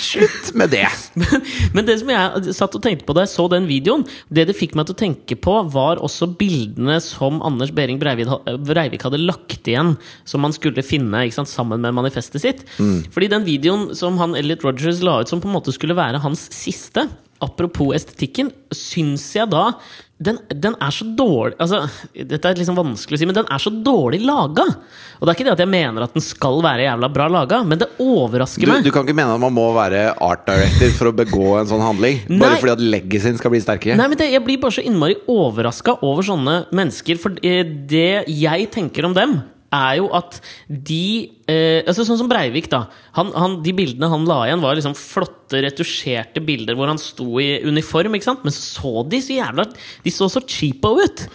[0.00, 0.86] slutt med det!
[1.18, 1.44] Men,
[1.76, 4.56] men det som jeg satt og tenkte på da jeg så den videoen, det det
[4.56, 9.68] fikk meg til å tenke på, var også bildene som Anders Behring Breivik, hadde lagt
[9.68, 12.64] igjen, som han skulle finne sant, sammen med manifestet sitt.
[13.14, 16.22] Fordi den videoen som han Elliot Rogers la ut, som på en måte skulle være
[16.24, 17.08] hans siste
[17.44, 19.68] Apropos estetikken, syns jeg da
[20.18, 23.62] den, den er så dårlig altså, Dette er liksom vanskelig å si, men den er
[23.62, 24.64] så dårlig laga!
[25.18, 27.60] Og det er ikke det at jeg mener at den skal være jævla bra laga,
[27.66, 28.82] men det overrasker Du, meg.
[28.86, 31.84] du kan ikke mene at man må være art director for å begå en sånn
[31.84, 32.18] handling?
[32.32, 32.40] Nei.
[32.42, 33.98] Bare fordi at legget sin skal bli sterkere?
[33.98, 37.22] Nei, men det, Jeg blir bare så innmari overraska over sånne mennesker.
[37.22, 39.38] For eh, det jeg tenker om dem,
[39.74, 40.38] er jo at
[40.68, 42.86] de eh, altså Sånn som Breivik, da.
[43.18, 47.38] Han, han, de bildene han la igjen, var liksom flotte, retusjerte bilder hvor han sto
[47.42, 48.16] i uniform.
[48.16, 48.44] ikke sant?
[48.46, 49.64] Men så så de så jævla
[50.04, 51.28] De så så cheapo ut!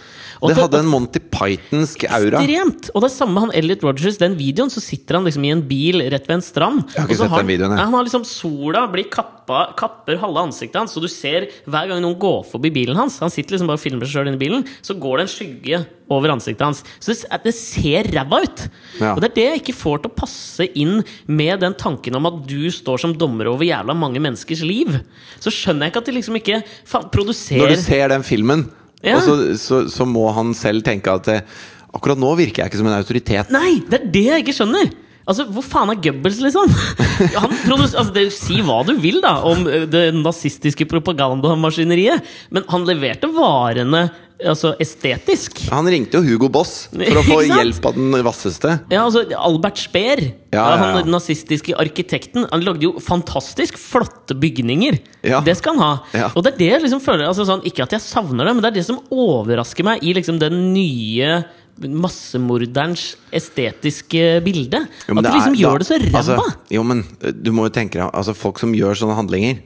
[0.52, 2.42] Det hadde en Monty Pythonsk aura.
[2.42, 2.90] Ekstremt!
[2.92, 4.20] Og det er samme med han Elliot Rogers.
[4.20, 6.84] Den videoen så sitter han liksom i en bil rett ved en strand.
[6.92, 7.86] Jeg har ikke sett den videoen, jeg.
[7.88, 12.04] Han har liksom Sola blir kappa, kapper halve ansiktet hans, så du ser hver gang
[12.04, 14.68] noen går forbi bilen hans Han sitter liksom bare og filmer seg sjøl inni bilen,
[14.84, 15.82] så går det en skygge
[16.14, 16.84] over ansiktet hans.
[17.00, 18.66] Så det, det ser ræva ut!
[19.00, 19.16] Ja.
[19.16, 21.00] Og det er det jeg ikke får til å passe inn
[21.32, 25.00] med den tanken om at du står som dommer over jævla mange menneskers liv.
[25.40, 28.68] Så skjønner jeg ikke at de liksom ikke faen, produserer Når du ser den filmen,
[29.04, 29.20] Ja.
[29.20, 31.56] og så, så, så må han selv tenke at eh,
[31.94, 33.54] akkurat nå virker jeg ikke som en autoritet.
[33.54, 34.94] Nei, det er det jeg ikke skjønner!
[35.24, 36.72] Altså, Hvor faen er Goebbels, liksom?
[37.40, 42.88] Han altså, det, si hva du vil da om eh, det nazistiske propagandamaskineriet, men han
[42.88, 44.08] leverte varene
[44.42, 45.62] altså estetisk.
[45.72, 48.74] Han ringte jo Hugo Boss for å få hjelp av den vasseste.
[48.92, 50.22] Ja, altså Albert Speer,
[50.54, 55.00] Ja, ja, han nazistiske arkitekten, han lagde jo fantastisk flotte bygninger.
[55.46, 56.30] Det skal han ha.
[56.36, 58.62] Og det er det jeg liksom føler altså sånn, Ikke at jeg savner det, men
[58.66, 61.44] det er det som overrasker meg i liksom den nye
[61.84, 64.84] massemorderens estetiske bilde.
[65.10, 66.18] Jo, at de liksom er- gjør da- det så ræva!
[66.20, 69.62] Altså, jo, men eh, du må jo tenke deg altså, Folk som gjør sånne handlinger,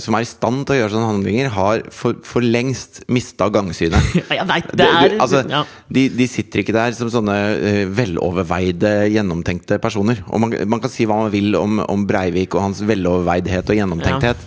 [0.00, 4.14] som er i stand til å gjøre sånne handlinger, har for, for lengst mista gangsynet.
[4.38, 5.60] ja, vet, det er du, altså, ja.
[5.92, 10.22] de, de sitter ikke der som sånne uh, veloverveide, gjennomtenkte personer.
[10.32, 13.76] Og man, man kan si hva man vil om, om Breivik og hans veloverveidhet og
[13.80, 14.46] gjennomtenkthet.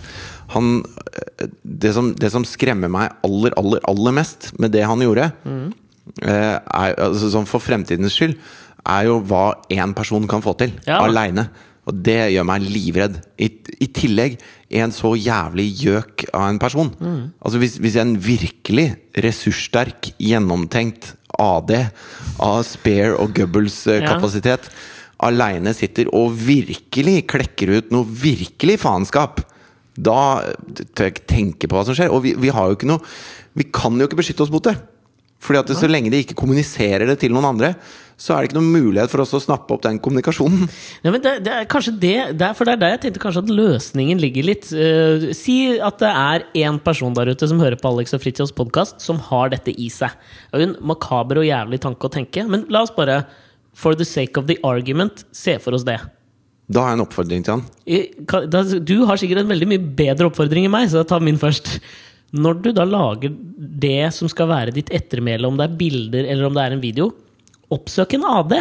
[0.56, 0.82] Han,
[1.14, 5.30] eh, det, som, det som skremmer meg aller, aller, aller mest med det han gjorde,
[5.46, 5.70] Mm.
[6.26, 8.34] eh, er, altså, for fremtidens skyld,
[8.90, 10.98] er jo hva én person kan få til Ja.
[11.06, 11.46] aleine.
[11.90, 13.16] Og det gjør meg livredd.
[13.42, 13.48] I,
[13.82, 14.36] I tillegg
[14.82, 16.92] en så jævlig gjøk av en person.
[17.02, 17.32] Mm.
[17.42, 18.86] Altså hvis, hvis en virkelig
[19.24, 21.72] ressurssterk, gjennomtenkt AD
[22.42, 24.14] av Spare og Goebbels eh, Ja.
[24.14, 24.70] kapasitet
[25.22, 29.42] aleine sitter og virkelig klekker ut noe virkelig faenskap,
[29.92, 30.40] da
[30.94, 32.14] tør jeg ikke tenke på hva som skjer.
[32.14, 33.02] Og vi, vi har jo ikke noe
[33.52, 34.72] Vi kan jo ikke beskytte oss mot det.
[35.42, 37.72] Fordi at det, Så lenge de ikke kommuniserer det til noen andre,
[38.22, 40.68] så er det ikke noen mulighet for oss å snappe opp den kommunikasjonen.
[41.02, 43.22] Ja, men det, det er kanskje det, det er, For det er der jeg tenkte
[43.24, 44.70] kanskje at løsningen ligger litt.
[44.70, 48.54] Uh, si at det er én person der ute som hører på Alex og Fritjofs
[48.54, 50.14] podkast, som har dette i seg.
[50.52, 53.24] Det er jo en makaber og jævlig tanke å tenke, men la oss bare,
[53.74, 55.98] for the sake of the argument, se for oss det.
[56.72, 58.80] Da har jeg en oppfordring til han.
[58.86, 61.74] Du har sikkert en veldig mye bedre oppfordring enn meg, så jeg tar min først.
[62.32, 66.48] Når du da lager det som skal være ditt ettermæle, om det er bilder eller
[66.48, 67.10] om det er en video,
[67.72, 68.56] oppsøk en AD.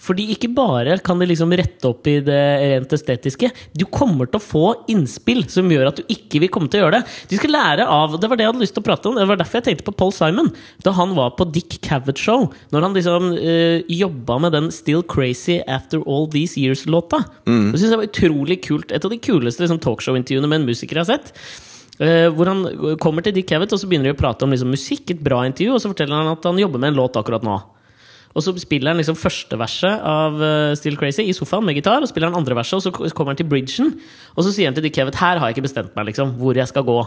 [0.00, 4.40] Fordi ikke bare kan det liksom rette opp i det rent estetiske, du kommer til
[4.40, 7.18] å få innspill som gjør at du ikke vil komme til å gjøre det.
[7.28, 9.20] Du skal lære av Det var det jeg hadde lyst til å prate om.
[9.20, 10.48] Det var derfor jeg tenkte på Paul Simon.
[10.86, 12.48] Da han var på Dick Cavett Show.
[12.72, 17.26] Når han liksom øh, jobba med den Still Crazy After All These Years-låta.
[17.74, 18.94] Det synes jeg var utrolig kult.
[18.96, 21.34] Et av de kuleste liksom, talkshow-intervjuene med en musiker jeg har sett.
[22.00, 22.64] Eh, hvor han
[23.02, 25.12] kommer til Dick Cavett og så begynner de å prate om liksom, musikk.
[25.12, 27.58] Et bra intervju, og så forteller han at han jobber med en låt akkurat nå.
[28.30, 32.04] Og så spiller han liksom første verset av eh, Still Crazy i sofaen med gitar.
[32.04, 33.90] Og spiller han andre verset, og så kommer han til bridgen.
[34.36, 36.58] Og så sier han til Dick Cavett her har jeg ikke bestemt meg liksom, hvor
[36.58, 36.98] jeg skal gå.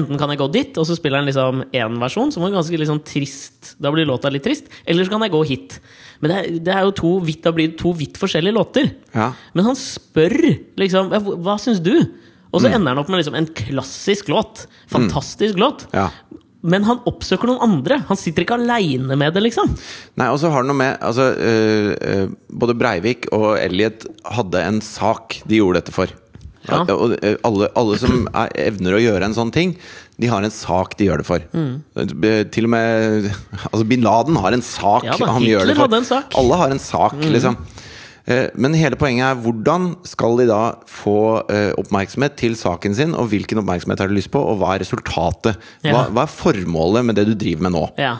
[0.00, 2.80] Enten kan jeg gå dit, og så spiller han liksom én versjon som var ganske
[2.80, 3.74] liksom trist.
[3.82, 4.72] Da blir låta litt trist.
[4.88, 5.76] Eller så kan jeg gå hit.
[6.24, 8.90] Men det er, det er jo to vidt, da blir det to vidt forskjellige låter.
[9.12, 9.30] Ja.
[9.52, 10.36] Men han spør
[10.80, 11.12] liksom
[11.44, 11.94] Hva syns du?
[12.50, 14.66] Og så ender han opp med liksom en klassisk låt.
[14.90, 15.86] Fantastisk låt.
[15.94, 16.08] Ja.
[16.60, 18.00] Men han oppsøker noen andre.
[18.10, 19.70] Han sitter ikke aleine med det, liksom.
[20.20, 22.26] Nei, og så har det noe med altså, øh, øh,
[22.60, 24.04] Både Breivik og Elliot
[24.36, 26.12] hadde en sak de gjorde dette for.
[26.68, 26.82] Ja.
[26.92, 29.72] Og øh, alle, alle som er, evner å gjøre en sånn ting,
[30.20, 31.46] de har en sak de gjør det for.
[31.56, 31.72] Mm.
[31.96, 33.30] Eh, Til og med
[33.70, 35.86] altså Bin Laden har en sak Ja da, han gjør det for.
[35.86, 36.28] hadde en sak.
[36.28, 36.40] Mm.
[36.42, 37.56] Alle har en sak, liksom.
[38.26, 41.16] Eh, Men hele poenget er hvordan skal de da få
[41.50, 44.84] eh, oppmerksomhet til saken sin, og hvilken oppmerksomhet har de lyst på, og hva er
[44.84, 45.56] resultatet?
[45.86, 47.86] Hva, hva er formålet med det du driver med nå?
[48.00, 48.18] Ja.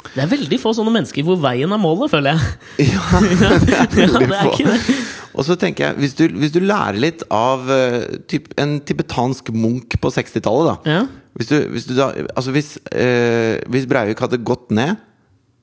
[0.00, 2.52] Det er veldig få sånne mennesker hvor veien er målet, føler jeg.
[2.94, 3.20] Ja,
[3.74, 4.52] ja, veldig det er få.
[4.56, 5.00] ikke det.
[5.30, 9.52] Og så tenker jeg, hvis du, hvis du lærer litt av eh, typ, en tibetansk
[9.54, 11.02] munk på 60-tallet, da Ja.
[11.38, 14.98] Hvis, du, hvis, du da, altså hvis, eh, hvis Breivik hadde gått ned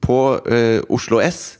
[0.01, 0.15] på
[0.47, 1.57] eh, Oslo S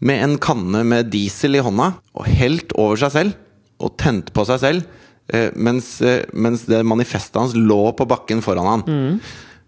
[0.00, 3.36] med en kanne med diesel i hånda og helt over seg selv
[3.80, 4.88] og tent på seg selv,
[5.32, 9.20] eh, mens, eh, mens det manifestet hans lå på bakken foran han,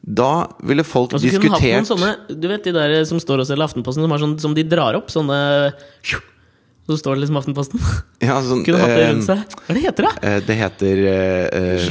[0.02, 3.44] da ville folk Og så kunne hatt noen sånne Du vet de der som står
[3.44, 5.12] og selger Aftenposten, som, har sånn, som de drar opp?
[5.14, 5.36] Sånne
[6.02, 7.78] Så står det liksom Aftenposten.
[8.26, 9.54] ja, sånn, Kunne hatt det eh, rundt seg.
[9.68, 10.12] Hva det heter det?
[10.26, 11.02] eh, Det heter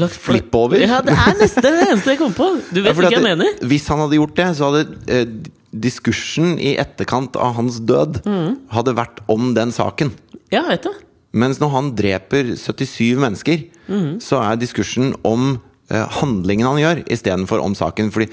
[0.04, 0.84] uh, flip-over.
[0.84, 2.50] Ja, det er nesten det eneste jeg kom på!
[2.68, 3.56] Du Ja, vet fordi hva jeg mener?
[3.72, 5.26] Hvis han hadde gjort det, så hadde eh,
[5.74, 8.58] diskursen i etterkant av hans død Mm.
[8.72, 10.12] Hadde vært om den saken.
[10.52, 10.90] Ja, vet du.
[11.34, 14.20] Mens når han dreper 77 mennesker, Mm.
[14.20, 18.12] så er diskursen om eh, handlingen han gjør, istedenfor om saken.
[18.12, 18.30] Fordi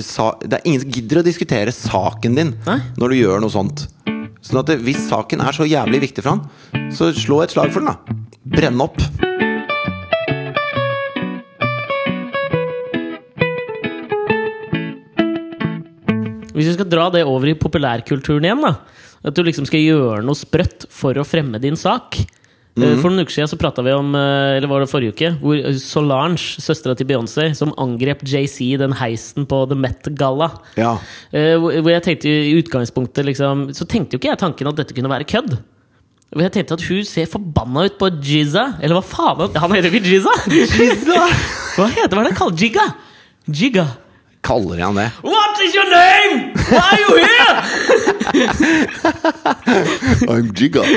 [0.00, 2.80] sa, det er ingen som gidder å diskutere saken din Nei.
[2.98, 3.86] når du gjør noe sånt.
[4.44, 7.72] Sånn at det, Hvis saken er så jævlig viktig for han, så slå et slag
[7.72, 7.96] for den, da.
[8.44, 8.98] Brenn opp.
[16.54, 18.76] Hvis vi skal dra det over i populærkulturen igjen, da
[19.24, 22.18] at du liksom skal gjøre noe sprøtt for å fremme din sak.
[22.74, 25.28] Eh, For noen uker siden så prata vi om eh, Eller var det forrige uke?
[25.40, 30.50] Hvor Solange, søstera til Beyoncé, som angrep JC i den heisen på The Met-galla.
[30.76, 30.96] Ja.
[31.32, 34.96] Eh, hvor jeg tenkte i utgangspunktet liksom, Så tenkte jo ikke jeg tanken at dette
[34.96, 35.56] kunne være kødd.
[36.34, 38.72] Og jeg tenkte at hun ser forbanna ut på Jizza.
[38.82, 39.54] Eller hva faen?
[39.54, 40.34] Han heter ikke Jizza!
[41.74, 42.82] Hva heter hva er det han kaller Jigga?
[43.50, 43.84] Jigga.
[44.44, 45.08] Kaller jeg han det?
[45.24, 46.52] What is your name?
[46.68, 47.54] Why are you here?
[50.34, 50.84] I'm Jigga.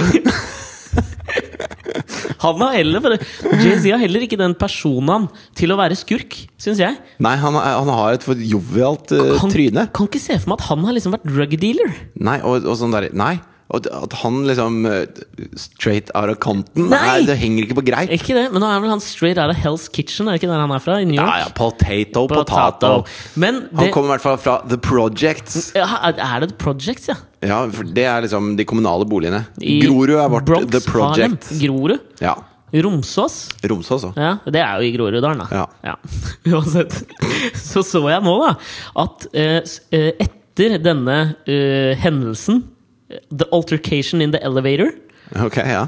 [2.44, 3.16] Han har heller for
[3.58, 5.26] Jay-Z har heller ikke den personaen
[5.58, 6.98] til å være skurk, syns jeg.
[7.24, 9.88] Nei, han, han har et for jovialt uh, Kan, tryne.
[9.96, 11.92] kan ikke se for meg at han har liksom vært drug dealer.
[12.30, 13.36] Nei, og, og sånn der Nei.
[13.70, 15.06] Og at han liksom eh,
[15.60, 17.00] Straight out of Compton Nei!
[17.04, 18.12] Nei, Det henger ikke på greip.
[18.16, 20.52] Ikke det, men nå er vel han straight out of Hell's Kitchen, er det ikke
[20.54, 21.00] der han er fra?
[21.04, 21.28] I New York?
[21.28, 22.92] Ja, ja, potato, potato.
[23.36, 25.74] Men Han det, kommer i hvert fall fra The Projects.
[25.76, 27.18] ja, er det The Projects, ja?
[27.44, 29.44] Ja, for Det er liksom de kommunale boligene.
[29.62, 31.52] I Grorud er vårt Bronx, The Project.
[31.62, 32.00] Grorud.
[32.24, 32.38] Ja.
[32.74, 33.36] Romsås.
[33.64, 34.16] Romsås òg.
[34.20, 35.68] Ja, Det er jo i Groruddalen, da.
[35.86, 35.94] Ja.
[36.56, 36.98] Uansett.
[37.56, 38.56] Så så jeg nå, da,
[39.04, 42.64] at eh, s- eh, etter denne eh, hendelsen,
[43.10, 44.92] The altercation in the elevator,
[45.36, 45.88] Ok, ja.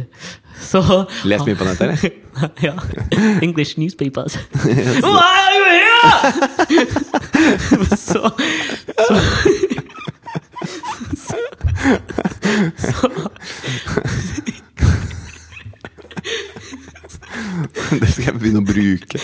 [0.70, 2.10] så Les mye på nettet, eller?
[2.68, 2.72] ja.
[3.42, 4.34] English newspapers.
[5.04, 5.90] Why are you here?!
[7.96, 8.30] så,
[8.96, 9.20] så,
[12.78, 13.10] så,
[18.00, 19.22] Det skal jeg begynne å bruke.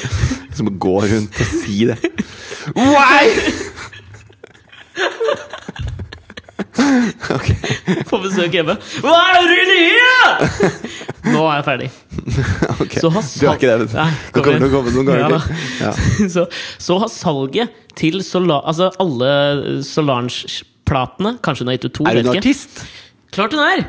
[0.54, 1.98] Som å gå rundt og si det.
[2.76, 3.24] Why?!
[7.30, 7.54] Ok,
[8.08, 8.76] På besøk hjemme.
[9.00, 9.12] You
[9.50, 10.70] really here?!
[11.30, 11.88] Nå er jeg ferdig.
[12.82, 13.00] okay.
[13.02, 13.96] Så har Du er ikke det, vet du.
[13.98, 15.62] Nei, Det kommer til å komme noen ganger til.
[15.84, 15.92] Ja.
[16.32, 16.46] så,
[16.80, 19.30] så har salget til Sola, altså alle
[19.86, 22.84] Solange-platene Kanskje hun har gitt ut to, Er hun artist?
[23.34, 23.86] Klart hun er!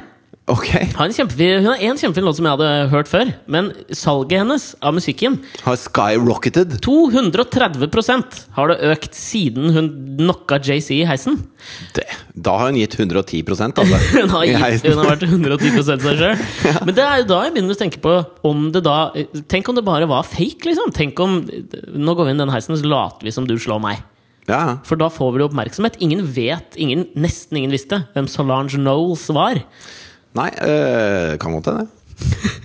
[0.50, 0.72] Ok.
[0.98, 1.14] Har en
[1.62, 3.30] hun har én kjempefin låt som jeg hadde hørt før.
[3.46, 6.80] Men salget hennes av musikken Har skyrocketed.
[6.82, 11.38] 230% har det økt siden hun knocka JC i heisen.
[11.94, 12.08] Det.
[12.34, 14.02] Da har hun gitt 110 altså.
[14.18, 16.44] Hun har, gitt, hun har vært 110% seg sjøl.
[16.88, 18.18] Men det er jo da jeg begynner å tenke på
[18.48, 18.98] om det da
[19.52, 20.90] Tenk om det bare var fake, liksom.
[20.96, 24.02] Tenk om Nå går vi inn den heisen, så later vi som du slår meg.
[24.50, 24.80] Ja.
[24.88, 26.00] For da får vi oppmerksomhet.
[26.02, 29.62] Ingen vet, ingen, nesten ingen visste hvem Solange Knowles var.
[30.34, 31.88] Nei, øh, kan godt hende.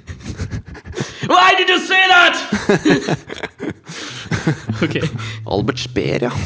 [1.32, 2.34] Why did you say that?!
[4.84, 4.96] ok.
[5.50, 6.30] Albert Speer, ja.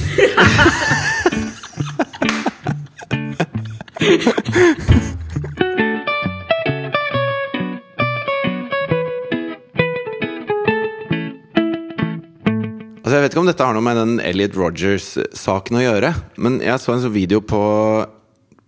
[13.11, 16.61] Altså Jeg vet ikke om dette har noe med den Elliot Rogers-saken å gjøre, men
[16.63, 17.59] jeg så en sånn video på,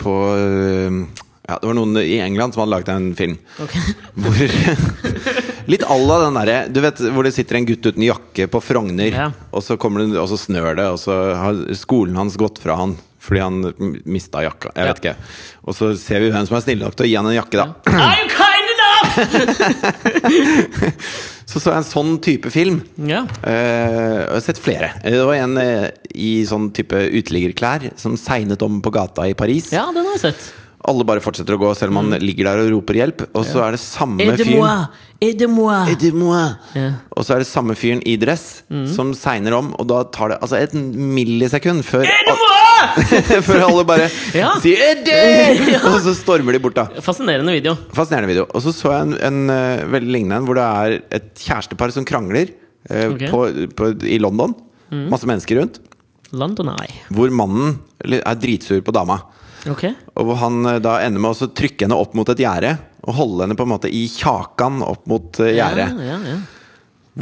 [0.03, 0.97] på øh,
[1.53, 3.37] ja, Det var noen i England som hadde laget en film.
[3.63, 3.95] Okay.
[4.25, 4.35] Hvor
[5.71, 8.59] Litt à la den derre Du vet hvor det sitter en gutt uten jakke på
[8.65, 9.29] Frogner, Ja.
[9.53, 12.75] og, så kommer det, og så snør det, og så har skolen hans gått fra
[12.83, 13.61] han fordi han
[14.11, 14.73] mista jakka.
[14.75, 14.89] Jeg Ja.
[14.91, 15.15] vet ikke.
[15.71, 17.55] Og så ser vi hvem som er snille nok til å gi han en jakke,
[17.55, 17.67] da.
[17.87, 19.13] Are you kind enough?!
[21.53, 22.79] Så så jeg en sånn type film.
[23.05, 23.25] ja.
[23.45, 24.89] Eh, jeg har sett flere.
[25.05, 29.69] Det var en eh, i sånn type uteliggerklær som segnet om på gata i Paris.
[29.75, 30.47] ja, den har jeg sett.
[30.91, 33.23] Alle bare fortsetter å gå selv om han ligger der og roper hjelp.
[33.39, 34.89] Og så er det samme fyren.
[35.23, 40.41] Og så er det samme fyren i dress som segner om, og da tar det
[40.43, 42.09] altså et millisekund før,
[43.47, 44.09] før alle bare
[44.41, 44.57] Ja.
[44.65, 46.89] sier 'Eddie!' Og så stormer de bort, da.
[47.05, 47.77] Fascinerende video.
[47.95, 48.49] Fascinerende video.
[48.51, 51.95] Og så så jeg en, en uh, veldig lignende en hvor det er et kjærestepar
[51.95, 52.51] som krangler
[52.91, 53.31] uh, okay.
[53.31, 53.47] på,
[53.79, 54.57] på, i London.
[54.91, 55.79] Masse mennesker rundt.
[56.33, 57.05] London Eye.
[57.13, 59.21] Hvor mannen er dritsur på dama.
[59.71, 59.85] Ok.
[60.19, 62.75] Og hvor han eh, da ender med å trykke henne opp mot et gjerde.
[63.07, 65.93] Og holde henne på en måte i kjakan opp mot eh, gjerdet.
[65.99, 66.41] Ja, ja, ja.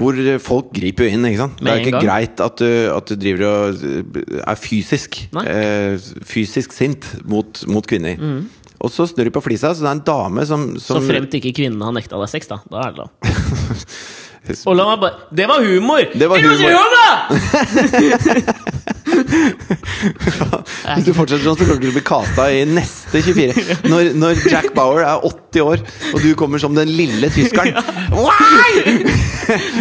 [0.00, 1.26] Hvor eh, folk griper jo inn.
[1.26, 1.60] ikke sant?
[1.60, 2.06] Det er ikke gang.
[2.06, 3.84] greit at du, at du driver og
[4.44, 5.98] er fysisk eh,
[6.30, 8.20] Fysisk sint mot, mot kvinner.
[8.80, 11.52] Og så snur de på flisa, så det er en dame som, Så fremt ikke
[11.56, 12.62] kvinnen har nekta deg sex, da.
[12.70, 13.10] Da er det lov.
[14.70, 16.00] Og la meg bare Det var humor!
[16.16, 16.72] Det var humor.
[16.72, 17.10] humor!
[20.94, 23.52] Hvis du fortsetter sånn, så kommer du til å bli kasta i neste 24.
[23.90, 25.78] Når, når Jack Bauer er 80 år,
[26.12, 27.74] og du kommer som den lille tyskeren
[28.14, 28.70] Why?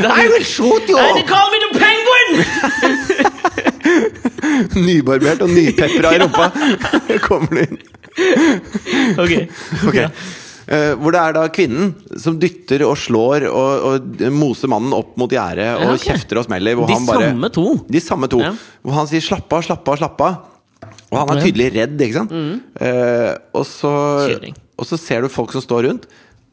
[0.05, 0.97] I will shoot you!
[0.97, 2.33] And they call me the penguin!
[4.75, 6.49] Nybarbert og nypepra i rumpa.
[7.25, 7.77] Kommer du inn.
[9.19, 9.33] Ok.
[9.89, 9.97] Ok.
[10.69, 15.15] Eh, hvor det er da kvinnen som dytter og slår og, og moser mannen opp
[15.17, 16.11] mot gjerdet og Ja, okay.
[16.11, 16.75] kjefter og smeller.
[16.77, 17.63] Hvor De han bare, samme to.
[17.89, 18.41] De samme to.
[18.43, 18.51] Ja.
[18.85, 20.35] Hvor han sier 'slapp av, slapp av', slapp av.
[21.11, 21.45] Og han er Mm.
[21.47, 22.31] tydelig redd, ikke sant?
[22.79, 23.93] Eh, og, så,
[24.77, 26.05] og så ser du folk som står rundt.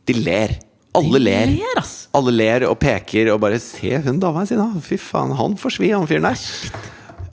[0.06, 0.56] De ler.
[0.96, 1.46] Alle ler.
[1.52, 1.84] Ler.
[2.16, 4.72] Alle ler og peker og bare 'Se hun dama si, da!
[4.80, 6.72] Fy faen, han får svi, han fyren der'.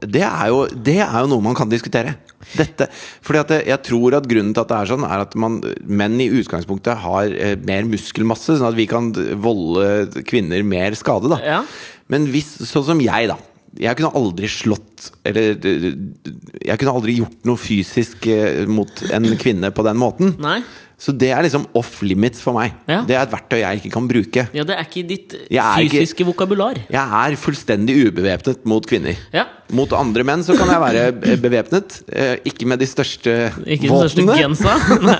[0.09, 2.15] Det er, jo, det er jo noe man kan diskutere.
[2.53, 2.89] Dette,
[3.23, 6.19] fordi at Jeg tror at grunnen til at det er sånn, er at man, menn
[6.21, 11.31] i utgangspunktet har eh, mer muskelmasse, sånn at vi kan volde kvinner mer skade.
[11.31, 11.63] da Ja.
[12.11, 13.39] Men hvis, sånn som jeg, da.
[13.79, 19.71] Jeg kunne aldri slått Eller jeg kunne aldri gjort noe fysisk eh, mot en kvinne
[19.73, 20.35] på den måten.
[20.43, 20.59] Nei?
[21.03, 22.71] Så det er liksom off limits for meg.
[22.87, 23.01] Ja.
[23.03, 24.45] Det er et verktøy jeg ikke kan bruke.
[24.55, 26.77] Ja, det er ikke i ditt er ikke- fysiske vokabular.
[26.87, 29.17] Jeg er fullstendig ubevæpnet mot kvinner.
[29.35, 29.43] Ja.
[29.75, 31.97] Mot andre menn så kan jeg være eh, bevæpnet.
[32.07, 34.77] eh, Ikke med de største Ikke den største våpnene, gensa.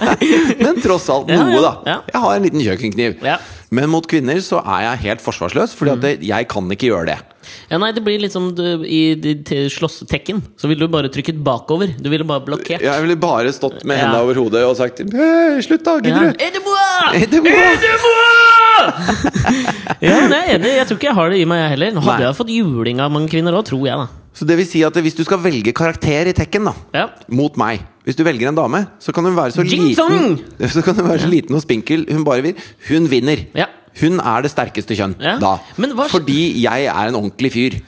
[0.64, 1.98] Men tross alt noe, ja, da.
[2.14, 3.20] Jeg har en liten kjøkkenkniv.
[3.26, 3.38] Ja.
[3.74, 7.20] Men mot kvinner så er jeg helt forsvarsløs, Fordi at jeg kan ikke gjøre det.
[7.70, 10.42] Ja, nei, det blir litt som du, i, i, til slåssetekken.
[10.60, 11.94] Så ville du bare trykket bakover.
[12.00, 12.82] Du ville bare blokkert.
[12.84, 14.06] Jeg ville bare stått med Ja.
[14.08, 15.98] hendene over hodet og sagt Slutt, da!
[16.04, 16.32] Ja.
[17.14, 17.50] Gidder du?
[20.04, 20.72] Ja, men jeg er enig.
[20.76, 21.94] Jeg tror ikke jeg har det i meg, jeg heller.
[21.96, 22.26] Nå hadde Nei.
[22.28, 24.08] jeg fått juling av mange kvinner òg, tror jeg, da.
[24.34, 27.06] Så det vil si at hvis du skal velge karakter i Tekken, da Ja.
[27.30, 30.40] mot meg Hvis du velger en dame, så kan hun være så liten!
[30.74, 32.56] Så kan hun være så liten og spinkel hun bare vil.
[32.90, 33.46] Hun vinner.
[33.56, 33.68] Ja.
[34.02, 35.38] Hun er det sterkeste kjønn Ja.
[35.42, 35.58] da.
[36.10, 37.82] Fordi jeg er en ordentlig fyr.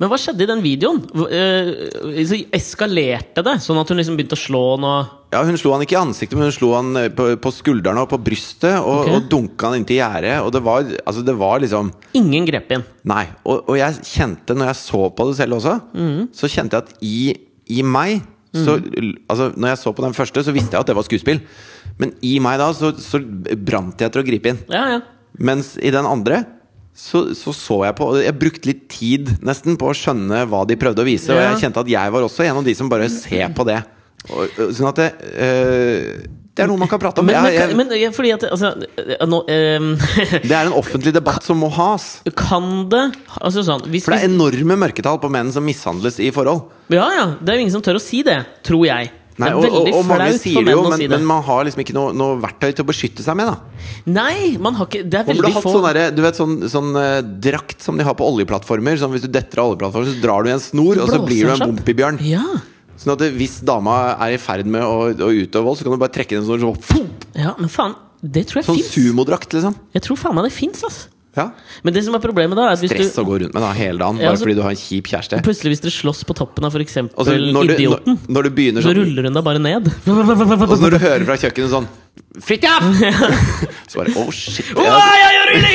[0.00, 1.02] Men hva skjedde i den videoen?
[1.28, 4.86] Eh, så eskalerte det, sånn at hun liksom begynte å slå han
[5.30, 8.00] Ja, Hun slo han ikke i ansiktet, men hun slo han eh, på, på skuldrene
[8.00, 8.78] og på brystet.
[8.80, 9.18] Og, okay.
[9.18, 10.38] og dunka han inntil gjerdet.
[10.40, 12.86] Og det var, altså, det var liksom Ingen grep inn.
[13.12, 13.26] Nei.
[13.44, 16.18] Og, og jeg kjente, når jeg så på det selv også, mm.
[16.40, 17.20] så kjente jeg at i,
[17.76, 18.80] i meg så,
[19.30, 21.44] altså, Når jeg så på den første, så visste jeg at det var skuespill.
[22.00, 24.64] Men i meg da så, så brant jeg etter å gripe inn.
[24.72, 25.00] Ja, ja.
[25.38, 26.42] Mens i den andre
[27.00, 30.76] så, så så jeg på Jeg brukte litt tid nesten på å skjønne hva de
[30.76, 31.30] prøvde å vise.
[31.32, 33.78] Og jeg kjente at jeg var også en av de som bare ser på det.
[34.34, 37.26] Og, sånn at det øh, Det er noe man kan prate om.
[37.30, 39.86] Men, men, Jeg- men jeg, fordi at altså, eh, nå, eh,
[40.50, 42.18] det er en offentlig debatt som må has.
[42.36, 43.06] Kan det
[43.40, 46.66] Altså sånn hvis, For det er enorme mørketall på menn som mishandles i forhold.
[46.92, 47.26] Ja, ja.
[47.40, 49.12] Det er jo ingen som tør å si det, tror jeg.
[49.40, 51.12] Nei, og, og, og mange sier det jo, men, si det.
[51.14, 53.52] men man har liksom ikke noe, noe verktøy til å beskytte seg med.
[53.52, 56.90] da Nei, man har ikke Det er veldig få sånn, derre- du vet, sånn, sånn
[56.96, 59.00] uh, drakt som de har på oljeplattformer.
[59.00, 61.48] Sånn Hvis du detter av oljeplattformer, så drar du i en snor, og så blir
[61.48, 62.20] du en bompibjørn.
[62.26, 62.44] Ja.
[63.00, 66.02] Sånn at hvis dama er i ferd med å, å utøve vold, så kan du
[66.02, 67.04] bare trekke den sånn så,
[67.38, 68.90] ja, men faen, det tror jeg Sånn fins.
[68.92, 69.78] sumodrakt, liksom.
[69.96, 70.98] Jeg tror faen meg det fins, ass.
[71.36, 71.46] Ja.
[71.86, 73.62] Men det som er problemet da, er at hvis Stress du å gå rundt med
[73.62, 75.42] da hele dagen, Ja, bare altså- fordi du har en kjip kjæreste.
[75.46, 76.96] Plutselig hvis dere slåss på toppen av f.eks.
[76.98, 79.86] Og så når, når, Idioten, du begynner så sånn ruller hun deg bare ned.
[80.70, 81.86] Og så når du hører fra kjøkkenet sånn
[82.40, 82.82] Fridtjof!
[83.90, 84.66] Så bare oh shit.
[84.74, 85.70] Å, Jeg, gjør det!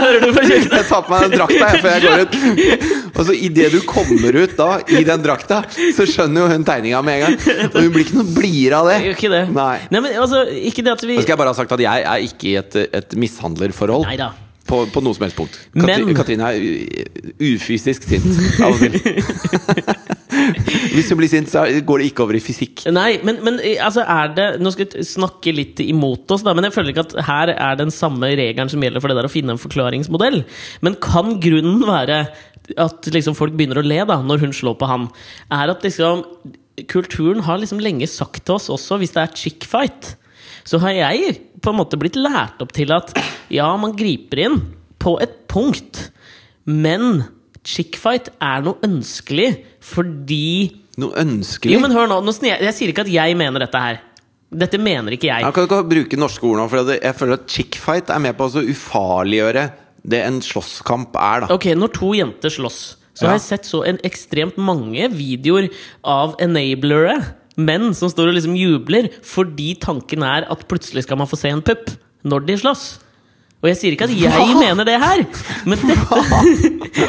[0.00, 0.76] Hører du fra kjøkkenet?
[0.76, 3.10] jeg tar på meg den drakta jeg, før jeg går ut.
[3.10, 5.62] Og så idet du kommer ut da i den drakta,
[5.96, 7.66] så skjønner jo hun tegninga med en gang.
[7.70, 8.98] Og hun blir ikke noe blidere av det.
[9.14, 9.42] Ikke det.
[9.56, 9.74] Nei.
[9.92, 12.28] men altså, ikke det at vi Så skal jeg bare ha sagt at jeg er
[12.28, 14.08] ikke i et, et mishandlerforhold.
[14.08, 14.32] Nei da.
[14.70, 15.56] På, på noe som helst punkt.
[15.74, 16.60] Katri, Men- Katrine er
[17.42, 18.28] ufysisk sint
[18.62, 18.94] av og til.
[20.94, 22.84] Hvis hun blir sint, så går det ikke over i fysikk.
[22.94, 26.54] Nei, men, men eh, altså er det Nå skal vi snakke litt imot oss, da,
[26.56, 29.28] men jeg føler ikke at her er den samme regelen som gjelder for det der
[29.28, 30.42] å finne en forklaringsmodell.
[30.86, 32.22] Men kan grunnen være
[32.80, 35.08] at liksom folk begynner å le da når hun slår på han,
[35.50, 36.22] er at liksom
[36.90, 40.14] kulturen har liksom lenge sagt til oss også, hvis det er chick fight,
[40.64, 43.12] så har jeg på en måte blitt lært opp til at
[43.52, 44.58] ja, man griper inn
[45.00, 46.10] på et punkt,
[46.66, 47.24] men
[47.66, 49.50] chick fight er noe ønskelig
[49.84, 51.72] fordi Noe ønskelig.
[51.74, 54.00] jo, men hør nå, nå jeg, Jeg sier ikke at jeg mener dette her.
[54.50, 55.44] Dette mener ikke jeg.
[55.46, 58.48] Jeg kan ikke bruke norske ord nå, for jeg føler at chickfight er med på
[58.50, 59.68] å ufarliggjøre
[60.10, 61.44] det en slåsskamp er.
[61.46, 63.28] da Ok, Når to jenter slåss, så Ja.
[63.28, 65.68] har jeg sett så en ekstremt mange videoer
[66.04, 67.34] av enablere.
[67.60, 71.52] Menn som står og liksom jubler fordi tanken er at plutselig skal man få se
[71.52, 71.92] en pupp
[72.26, 72.84] når de slåss.
[73.60, 74.56] Og jeg sier ikke at jeg Hva?
[74.56, 75.20] mener det her,
[75.68, 77.00] men dette,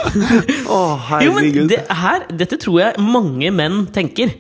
[0.67, 0.79] Å,
[1.23, 1.69] jo, men herregud.
[1.71, 4.33] det her, dette tror jeg mange menn tenker.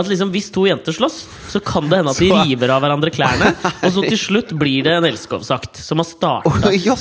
[0.00, 1.18] At liksom Hvis to jenter slåss,
[1.52, 3.52] så kan det hende at de river av hverandre klærne.
[3.84, 6.70] Og så til slutt blir det en elskovsakt som har starta.
[6.72, 6.96] Jeg,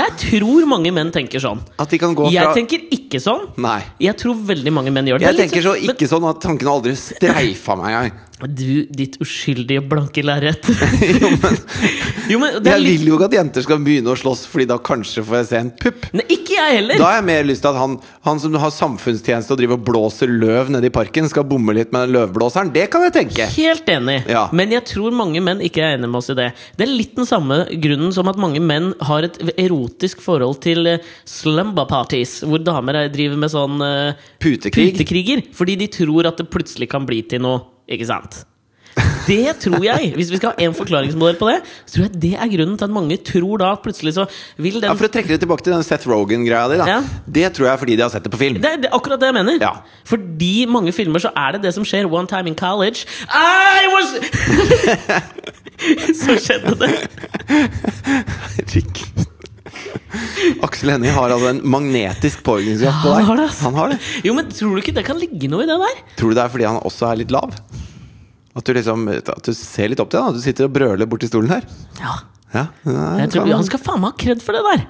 [0.00, 1.62] jeg tror mange menn tenker sånn.
[1.80, 3.46] At de kan gå Jeg tenker ikke sånn.
[3.60, 3.78] Nei.
[4.02, 5.28] Jeg tror veldig mange menn gjør det.
[5.30, 8.26] Jeg er tenker så sånn- ikke sånn at tanken aldri streifa meg engang.
[8.46, 10.64] Du, ditt uskyldige blanke lerret.
[11.20, 11.56] Jo, men
[12.30, 14.76] jo, men Jeg litt vil jo ikke at jenter skal begynne å slåss, Fordi da
[14.78, 16.06] kanskje får jeg se en pupp.
[16.16, 17.00] Nei, ikke jeg heller!
[17.00, 19.84] Da har jeg mer lyst til at han, han som har samfunnstjeneste og driver og
[19.88, 22.70] blåser løv nede i parken, skal bomme litt med den løvblåseren.
[22.74, 23.48] Det kan jeg tenke.
[23.56, 24.18] Helt enig.
[24.30, 24.46] Ja.
[24.56, 26.50] Men jeg tror mange menn ikke er enig med oss i det.
[26.78, 30.86] Det er litt den samme grunnen som at mange menn har et erotisk forhold til
[30.94, 34.92] eh, slumber parties, hvor damer er- driver med sånn uh, Putekrig.
[34.94, 35.42] putekriger.
[35.56, 37.64] Fordi de tror at det plutselig kan bli til noe.
[37.90, 38.44] Ikke sant?
[39.28, 40.08] Det tror jeg.
[40.16, 42.86] Hvis vi skal ha en forklaringsmodell på det, så tror jeg det er grunnen til
[42.88, 44.24] at mange tror da at plutselig så
[44.58, 46.86] vil den Ja, For å trekke det tilbake til den Seth Rogan-greia di, da.
[46.88, 46.96] Ja.
[47.30, 48.58] Det tror jeg er fordi de har sett det på film.
[48.64, 49.60] Det er akkurat det jeg mener.
[49.62, 49.72] Ja.
[50.08, 53.06] Fordi mange filmer så er det det som skjer one time in college.
[53.30, 54.16] I was
[56.20, 56.90] Så skjedde det.
[58.56, 59.26] Herregud.
[60.66, 63.22] Aksel Hennie har altså en magnetisk påvirkningskraft på deg.
[63.22, 63.48] han har det.
[63.62, 64.00] Han har det.
[64.26, 66.02] Jo, men tror du ikke det kan ligge noe i det der?
[66.18, 67.54] Tror du det er fordi han også er litt lav?
[68.60, 70.20] At du liksom At du ser litt opp til?
[70.20, 71.66] At du sitter og brøler borti stolen her?
[72.00, 72.18] Ja.
[72.50, 74.80] Ja, nei, tror, han skal faen meg ha kred for det der!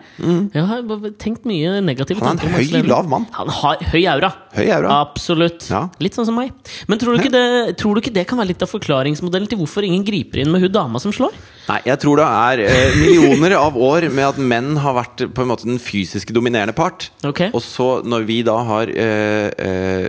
[0.56, 3.26] Jeg har tenkt mye negative Han er en tanker høy, lav mann.
[3.36, 4.30] Han har høy aura.
[4.56, 4.94] Høy aura.
[5.04, 5.66] Absolutt.
[5.68, 5.82] Ja.
[6.00, 6.54] Litt sånn som meg.
[6.88, 9.84] Men tror du, det, tror du ikke det kan være litt av forklaringsmodellen til hvorfor
[9.84, 11.36] ingen griper inn med hun dama som slår?
[11.70, 15.44] Nei, jeg tror det er eh, millioner av år med at menn har vært på
[15.44, 17.08] en måte den fysiske dominerende part.
[17.26, 17.52] Okay.
[17.54, 20.08] Og så når vi da har eh, eh,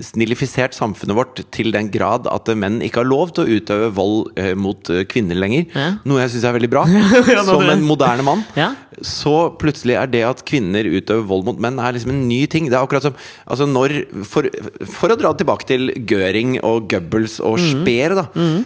[0.00, 4.40] snillifisert samfunnet vårt til den grad at menn ikke har lov til å utøve vold
[4.60, 5.90] mot kvinner lenger, Ja.
[6.08, 6.86] noe jeg syns er veldig bra,
[7.34, 8.70] Ja, som en moderne mann, Ja.
[9.04, 12.68] så plutselig er det at kvinner utøver vold mot menn, er liksom en ny ting.
[12.70, 13.16] Det er akkurat som
[13.50, 14.46] altså når, for,
[14.94, 17.70] for å dra tilbake til Göring og Goebbels og Mhm.
[17.84, 18.24] Speer, da.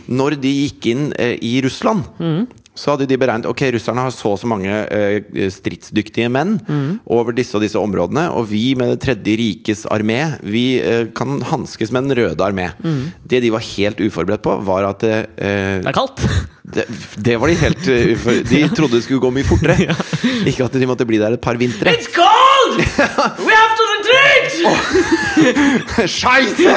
[0.09, 2.47] Når de gikk inn eh, i Russland, Mhm.
[2.79, 7.01] så hadde de beregnet Ok, russerne har så og så mange eh, stridsdyktige menn mm.
[7.11, 11.41] over disse og disse områdene, og vi med Det tredje rikes armé, vi eh, kan
[11.43, 12.68] hanskes med Den røde armé.
[13.26, 15.83] Det de var helt uforberedt på, var at eh, Mhm.
[15.83, 16.22] Det er kaldt!
[16.74, 16.85] det,
[17.24, 19.97] det var de helt uh, De trodde det skulle gå mye fortere.
[20.47, 21.91] Ikke at de måtte bli der et par vintre.
[21.91, 22.79] It's cold!
[23.47, 24.51] We have to retreat!
[26.07, 26.68] Scheisse!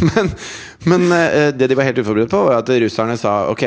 [0.00, 0.30] men
[0.88, 3.64] men eh, det de var helt uforberedt på, var at russerne sa ok,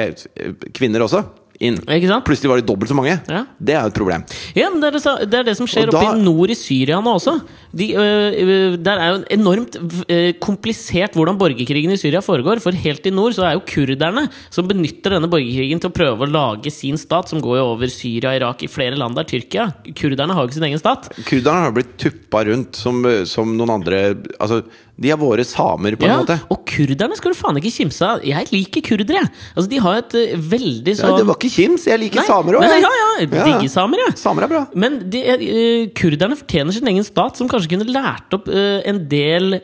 [0.76, 1.24] kvinner også.
[1.64, 1.78] Inn.
[2.26, 3.14] Plutselig var de dobbelt så mange.
[3.32, 3.46] Ja.
[3.64, 4.24] Det er jo et problem.
[4.58, 7.00] Ja, det er det, det er det som skjer da- oppe i nord i Syria
[7.04, 7.38] nå også.
[7.76, 9.78] De, øh, øh, der er jo en enormt
[10.12, 12.60] øh, komplisert hvordan borgerkrigen i Syria foregår.
[12.64, 16.28] For helt i nord så er jo kurderne som benytter denne borgerkrigen til å prøve
[16.28, 19.28] å lage sin stat, som går jo over Syria, Irak, i flere land der.
[19.32, 19.70] Tyrkia.
[19.96, 21.08] Kurderne har jo ikke sin egen stat.
[21.24, 23.00] Kurderne har blitt tuppa rundt som,
[23.30, 24.04] som noen andre
[24.44, 24.66] Altså,
[24.96, 26.38] de er våre samer, på en Ja, måte.
[26.54, 28.22] og kurderne skal du faen ikke kimse av.
[28.24, 29.26] Jeg liker kurdere.
[29.52, 31.88] Altså, de har et uh, veldig Ja, sånn det var ikke kims.
[31.90, 32.64] Jeg liker Nei, samer òg.
[32.64, 34.16] Ja, ja, digger samer, jeg.
[34.22, 34.62] Samer er bra.
[34.74, 39.04] Men de, uh, kurderne fortjener sin egen stat, som kanskje kunne lært opp uh, en
[39.12, 39.60] del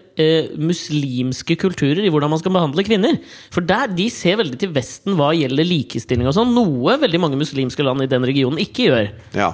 [0.61, 3.15] muslimske kulturer i hvordan man skal behandle kvinner.
[3.55, 7.39] For der, de ser veldig til Vesten hva gjelder likestilling og sånn, noe veldig mange
[7.39, 9.09] muslimske land i den regionen ikke gjør.
[9.33, 9.49] Ja.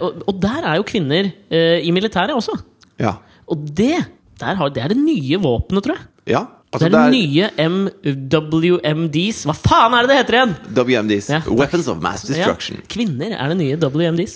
[0.00, 2.56] Og, og der er jo kvinner i militæret også.
[3.02, 3.18] Ja.
[3.52, 3.98] Og det,
[4.44, 6.08] har, det er det nye våpenet, tror jeg.
[6.36, 6.46] ja.
[6.76, 10.54] Altså, det er det nye MWMDs Hva faen er det det heter igjen?!
[10.76, 11.28] WMDs.
[11.32, 11.38] Ja.
[11.46, 12.80] Weapons of Mass Destruction.
[12.82, 14.34] Ja, kvinner er det nye WMDs.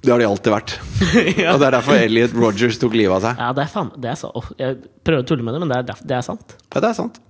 [0.00, 0.72] Det har de alltid vært.
[1.52, 3.42] Og det er derfor Elliot Rogers tok livet av seg.
[3.44, 5.74] Ja, det er faen det er så, åh, Jeg prøver å tulle med det, men
[5.74, 6.56] det er, det er sant.
[6.70, 7.20] Ja, det er sant.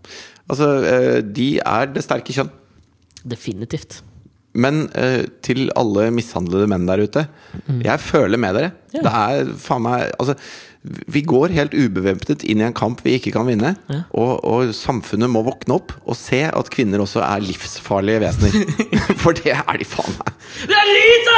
[0.46, 2.52] Altså, eh, de er det sterke kjønn.
[3.32, 4.02] Definitivt.
[4.52, 7.24] Men uh, til alle mishandlede menn der ute,
[7.80, 8.74] jeg føler med dere.
[8.92, 8.98] Mm.
[8.98, 9.02] Ja.
[9.06, 10.36] Det er faen meg Altså,
[10.82, 13.76] vi går helt ubevæpnet inn i en kamp vi ikke kan vinne.
[13.86, 14.00] Ja.
[14.18, 18.50] Og, og samfunnet må våkne opp og se at kvinner også er livsfarlige vesener.
[19.22, 20.30] For det er de faen meg.
[20.66, 21.36] Det er lite!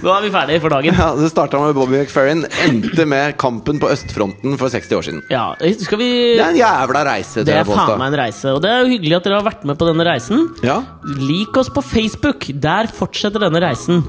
[0.04, 0.94] Nå er vi ferdige for dagen.
[0.96, 5.20] Ja, det starta med Bobby McFerrin, endte med kampen på østfronten for 60 år siden.
[5.32, 5.46] Ja,
[5.80, 7.44] skal vi Det er en jævla reise.
[7.48, 8.54] Det er faen meg en reise.
[8.54, 10.48] Og det er jo hyggelig at dere har vært med på denne reisen.
[10.66, 10.82] Ja.
[11.18, 12.50] Lik oss på Facebook.
[12.60, 14.04] Der fortsetter denne reisen.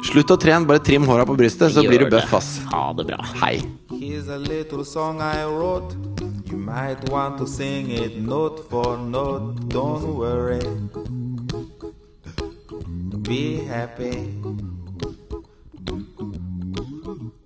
[0.00, 2.56] Slutt å trene, bare trim håra på brystet, så blir du bøff, ass.
[2.72, 3.20] Ha det bra.
[3.42, 3.60] Hei.
[3.90, 5.94] Here's a little song I wrote.
[6.50, 9.68] You might want to sing it note for note.
[9.68, 10.60] Don't worry.
[13.22, 14.34] Be happy.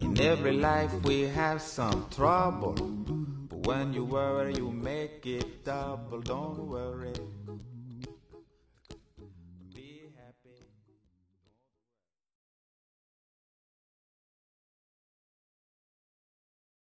[0.01, 2.74] In every life we have some trouble.
[3.51, 6.20] But when you worry, you make it double.
[6.20, 7.12] Don't worry.